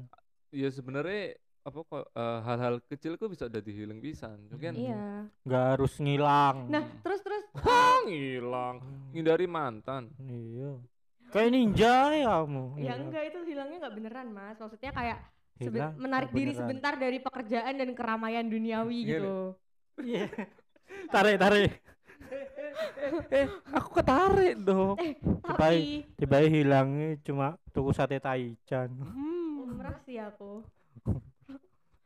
ya 0.51 0.67
sebenarnya 0.67 1.35
apa 1.61 1.79
kok 1.81 2.05
eh, 2.09 2.39
hal-hal 2.41 2.75
kecil 2.85 3.15
kok 3.15 3.27
bisa 3.27 3.47
jadi 3.47 3.67
healing 3.67 3.99
pisan 3.99 4.35
mungkin 4.47 4.75
Iya. 4.75 5.31
Nggak 5.43 5.63
harus 5.71 5.93
ngilang. 5.97 6.67
Nah, 6.67 6.83
terus 6.99 7.23
terus 7.23 7.43
ngilang 8.03 8.83
ngindari 9.11 9.47
mantan 9.47 10.11
Iya. 10.19 10.75
Kayak 11.35 11.51
ninja 11.51 11.93
ya 12.15 12.27
kamu. 12.31 12.63
ya 12.73 12.81
Iya. 12.81 12.93
enggak 12.95 13.23
itu 13.27 13.39
hilangnya 13.43 13.77
enggak 13.83 13.95
beneran, 13.99 14.27
Mas. 14.31 14.55
Maksudnya 14.55 14.91
kayak 14.95 15.19
Hilang, 15.55 15.91
menarik 15.95 16.29
nggak 16.31 16.35
diri 16.35 16.51
beneran. 16.51 16.59
sebentar 16.63 16.93
dari 16.95 17.17
pekerjaan 17.19 17.73
dan 17.75 17.89
keramaian 17.91 18.45
duniawi 18.47 18.99
Gini. 19.03 19.11
gitu. 19.19 19.35
Iya. 19.99 20.25
tarik 21.13 21.35
tarik. 21.35 21.71
eh, 23.29 23.47
aku 23.69 23.89
ketarik 23.93 24.55
dong. 24.59 24.95
Tapi 25.43 26.07
tiba 26.15 26.39
hilangnya 26.39 27.19
cuma 27.21 27.59
tuku 27.71 27.91
sate 27.91 28.17
taichan 28.17 28.89
umrah 29.59 29.99
sih 30.03 30.15
aku. 30.17 30.63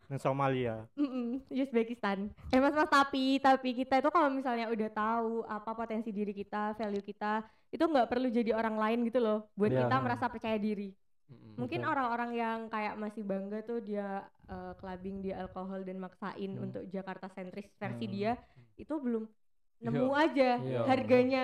Nang 0.09 0.17
Somalia 0.17 0.89
Mm-mm, 0.97 1.45
Uzbekistan. 1.47 2.33
Eh 2.49 2.57
mas 2.57 2.73
mas 2.73 2.89
tapi 2.89 3.37
tapi 3.37 3.77
kita 3.77 4.01
itu 4.01 4.09
kalau 4.09 4.27
misalnya 4.27 4.65
udah 4.67 4.89
tahu 4.89 5.45
apa 5.45 5.71
potensi 5.71 6.09
diri 6.09 6.33
kita, 6.33 6.73
value 6.73 7.05
kita, 7.05 7.41
itu 7.69 7.79
nggak 7.79 8.09
perlu 8.09 8.27
jadi 8.27 8.51
orang 8.51 8.75
lain 8.75 9.05
gitu 9.05 9.21
loh. 9.21 9.45
Buat 9.53 9.69
Iya. 9.69 9.79
kita 9.85 9.95
merasa 10.01 10.25
percaya 10.25 10.57
diri. 10.57 10.89
Mm-mm. 11.29 11.61
Mungkin 11.61 11.85
orang-orang 11.85 12.31
yang 12.33 12.57
kayak 12.67 12.97
masih 12.97 13.21
bangga 13.21 13.61
tuh 13.61 13.79
dia 13.79 14.25
eh, 14.49 14.73
clubbing 14.75 15.21
dia 15.21 15.45
alkohol 15.45 15.85
dan 15.85 16.01
maksain 16.01 16.57
Hmm. 16.57 16.65
untuk 16.65 16.81
Jakarta 16.89 17.29
sentris 17.29 17.69
versi 17.77 18.09
Hmm. 18.09 18.13
dia 18.17 18.31
itu 18.75 18.93
belum 18.97 19.29
Iya. 19.77 19.85
nemu 19.85 20.09
aja 20.11 20.49
Iya. 20.57 20.79
harganya 20.83 21.43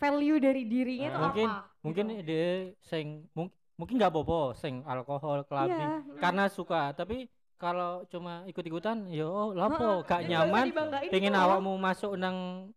value 0.00 0.40
dari 0.40 0.64
dirinya 0.64 1.08
tuh 1.10 1.20
Mungkin- 1.20 1.50
apa. 1.52 1.68
mungkin 1.84 2.06
gitu. 2.08 2.24
dia 2.24 2.48
sing 2.80 3.06
mung- 3.30 3.52
mungkin 3.76 4.00
nggak 4.00 4.08
apa-apa 4.08 4.56
sing 4.56 4.80
alkohol 4.82 5.44
clubbing 5.44 5.76
Iya, 5.76 6.00
mm. 6.00 6.18
karena 6.18 6.44
suka 6.48 6.96
tapi 6.96 7.28
kalau 7.58 8.06
cuma 8.06 8.46
ikut-ikutan 8.46 9.10
yo 9.10 9.50
lapo 9.52 9.76
Heeh, 9.76 10.06
gak 10.06 10.20
dan 10.22 10.30
nggak 10.30 10.42
usah 10.46 10.64
nyaman 10.70 11.10
pengen 11.10 11.34
loh. 11.34 11.42
awakmu 11.44 11.72
masuk 11.76 12.12
nang 12.14 12.36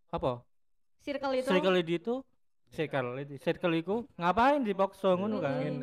apa 0.10 0.42
circle 1.00 1.34
itu 1.34 1.48
circle 1.48 1.78
itu 1.78 2.16
circle 2.68 3.10
itu 3.16 3.34
circle 3.38 3.74
itu 3.74 3.96
ngapain 4.16 4.62
dipaksa 4.62 5.14
ngono 5.14 5.38
Mm-mm. 5.38 5.46
kan 5.46 5.74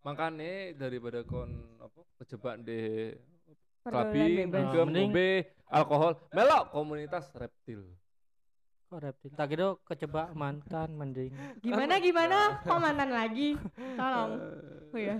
makanya 0.00 0.52
daripada 0.78 1.20
kon 1.22 1.50
apa 1.78 2.00
kejebak 2.22 2.62
di 2.62 3.10
pergaulan 3.82 4.12
clubbing, 4.12 4.46
bebas. 4.48 4.54
Ah, 4.54 4.72
minum, 4.72 4.86
mending- 4.86 5.44
alkohol, 5.68 6.12
melok 6.30 6.64
komunitas 6.70 7.24
reptil. 7.34 7.84
Kok 8.94 9.02
reptil 9.02 9.30
tak 9.34 9.46
kira 9.48 9.66
kecebak 9.82 10.30
mantan 10.32 10.94
mending 10.94 11.34
Gimana 11.58 11.98
gimana? 11.98 12.62
Kok 12.62 12.78
mantan 12.78 13.10
lagi? 13.10 13.58
Tolong. 13.98 14.30
Oh 14.88 15.00
ya. 15.00 15.18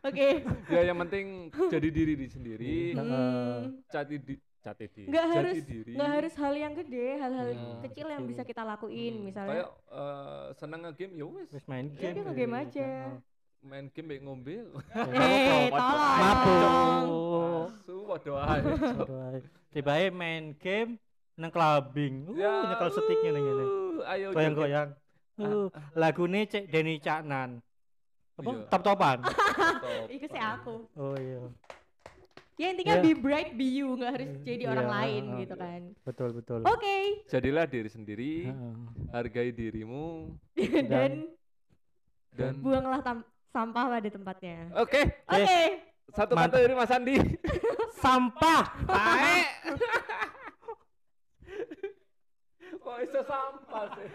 Oke. 0.00 0.46
ya 0.68 0.80
yang 0.84 0.98
penting 1.02 1.50
jadi 1.66 1.88
diri 1.90 2.14
di 2.14 2.26
sendiri, 2.26 2.94
Heeh. 2.94 3.02
Hmm. 3.02 3.82
cati 3.88 4.14
di 4.16 4.34
cati 4.56 4.86
diri, 4.88 5.10
Nggak 5.10 5.24
jati 5.24 5.34
harus- 5.36 5.66
diri. 5.66 5.92
Nggak 5.92 6.10
harus 6.12 6.34
hal 6.36 6.54
yang 6.54 6.72
gede, 6.76 7.08
hal-hal 7.16 7.48
Hmm, 7.50 7.78
kecil 7.82 8.06
yang 8.06 8.22
kecil. 8.22 8.30
bisa 8.30 8.42
kita 8.44 8.62
lakuin. 8.62 9.14
Hmm, 9.16 9.24
Misalnya 9.24 9.50
kayak 9.52 9.68
eh, 9.92 10.46
seneng 10.54 10.80
nge-game 10.84 11.12
ya 11.12 11.26
wis, 11.26 11.48
wis 11.50 11.66
main 11.66 11.86
Ya, 11.88 11.98
game 12.00 12.14
dia 12.14 12.22
nge-game 12.24 12.54
wis. 12.54 12.62
aja. 12.62 12.90
Main 13.60 13.86
game 13.90 14.08
baik 14.08 14.22
ngombe. 14.22 14.56
Eh, 14.94 15.66
tolong. 15.68 17.02
mabuk 17.02 17.66
Su 17.82 17.94
waduh 18.06 18.36
ae. 18.38 18.60
Aduh, 18.62 19.18
ae. 19.28 19.38
tiba 19.72 19.92
main 20.12 20.54
game 20.56 21.02
nang 21.36 21.50
clubbing 21.50 22.24
uh, 22.26 22.34
Ya, 22.34 22.52
nyekel 22.66 22.88
sticknya 22.90 23.30
nih 23.30 23.42
ngene 23.42 23.64
uh, 23.64 24.00
Ayo 24.06 24.26
goyang-goyang 24.32 24.88
uh, 25.38 25.68
lagune 25.92 26.40
cek 26.44 26.64
Deni 26.66 26.96
Caknan 26.96 27.60
apa 28.34 28.44
Iya. 28.46 28.68
top-topan. 28.68 29.18
Iku 30.12 30.26
sih 30.26 30.36
aku. 30.38 30.74
oh 30.92 31.16
iya 31.16 31.40
Ya 32.56 32.66
intinya 32.68 32.96
Ya. 32.96 33.02
be 33.02 33.12
bright, 33.12 33.52
be 33.52 33.68
you, 33.70 33.96
nggak 33.96 34.12
harus 34.12 34.28
Hmm, 34.30 34.44
jadi 34.44 34.62
iya, 34.62 34.72
orang 34.72 34.88
lain 34.90 35.22
heeh. 35.22 35.38
gitu 35.38 35.54
kan. 35.54 35.80
betul 36.02 36.28
betul 36.32 36.60
Oke. 36.62 36.96
Jadilah 37.26 37.64
diri 37.64 37.88
sendiri, 37.88 38.34
Heeh. 38.46 38.74
hargai 39.10 39.50
dirimu 39.50 40.36
Dan 40.92 41.32
dan 42.32 42.52
buanglah 42.60 43.00
tam- 43.00 43.24
sampah 43.46 43.84
pada 43.90 44.08
tempatnya. 44.10 44.68
Oke, 44.74 45.00
Oke. 45.26 45.60
satu 46.10 46.32
Mantap. 46.32 46.56
kata 46.56 46.62
dari 46.62 46.74
Mas 46.74 46.92
Andi. 46.92 47.16
sampah 48.04 48.62
Tae. 48.84 49.36
Kok 52.86 53.02
iso 53.02 53.18
sampah 53.26 53.98
sih? 53.98 54.06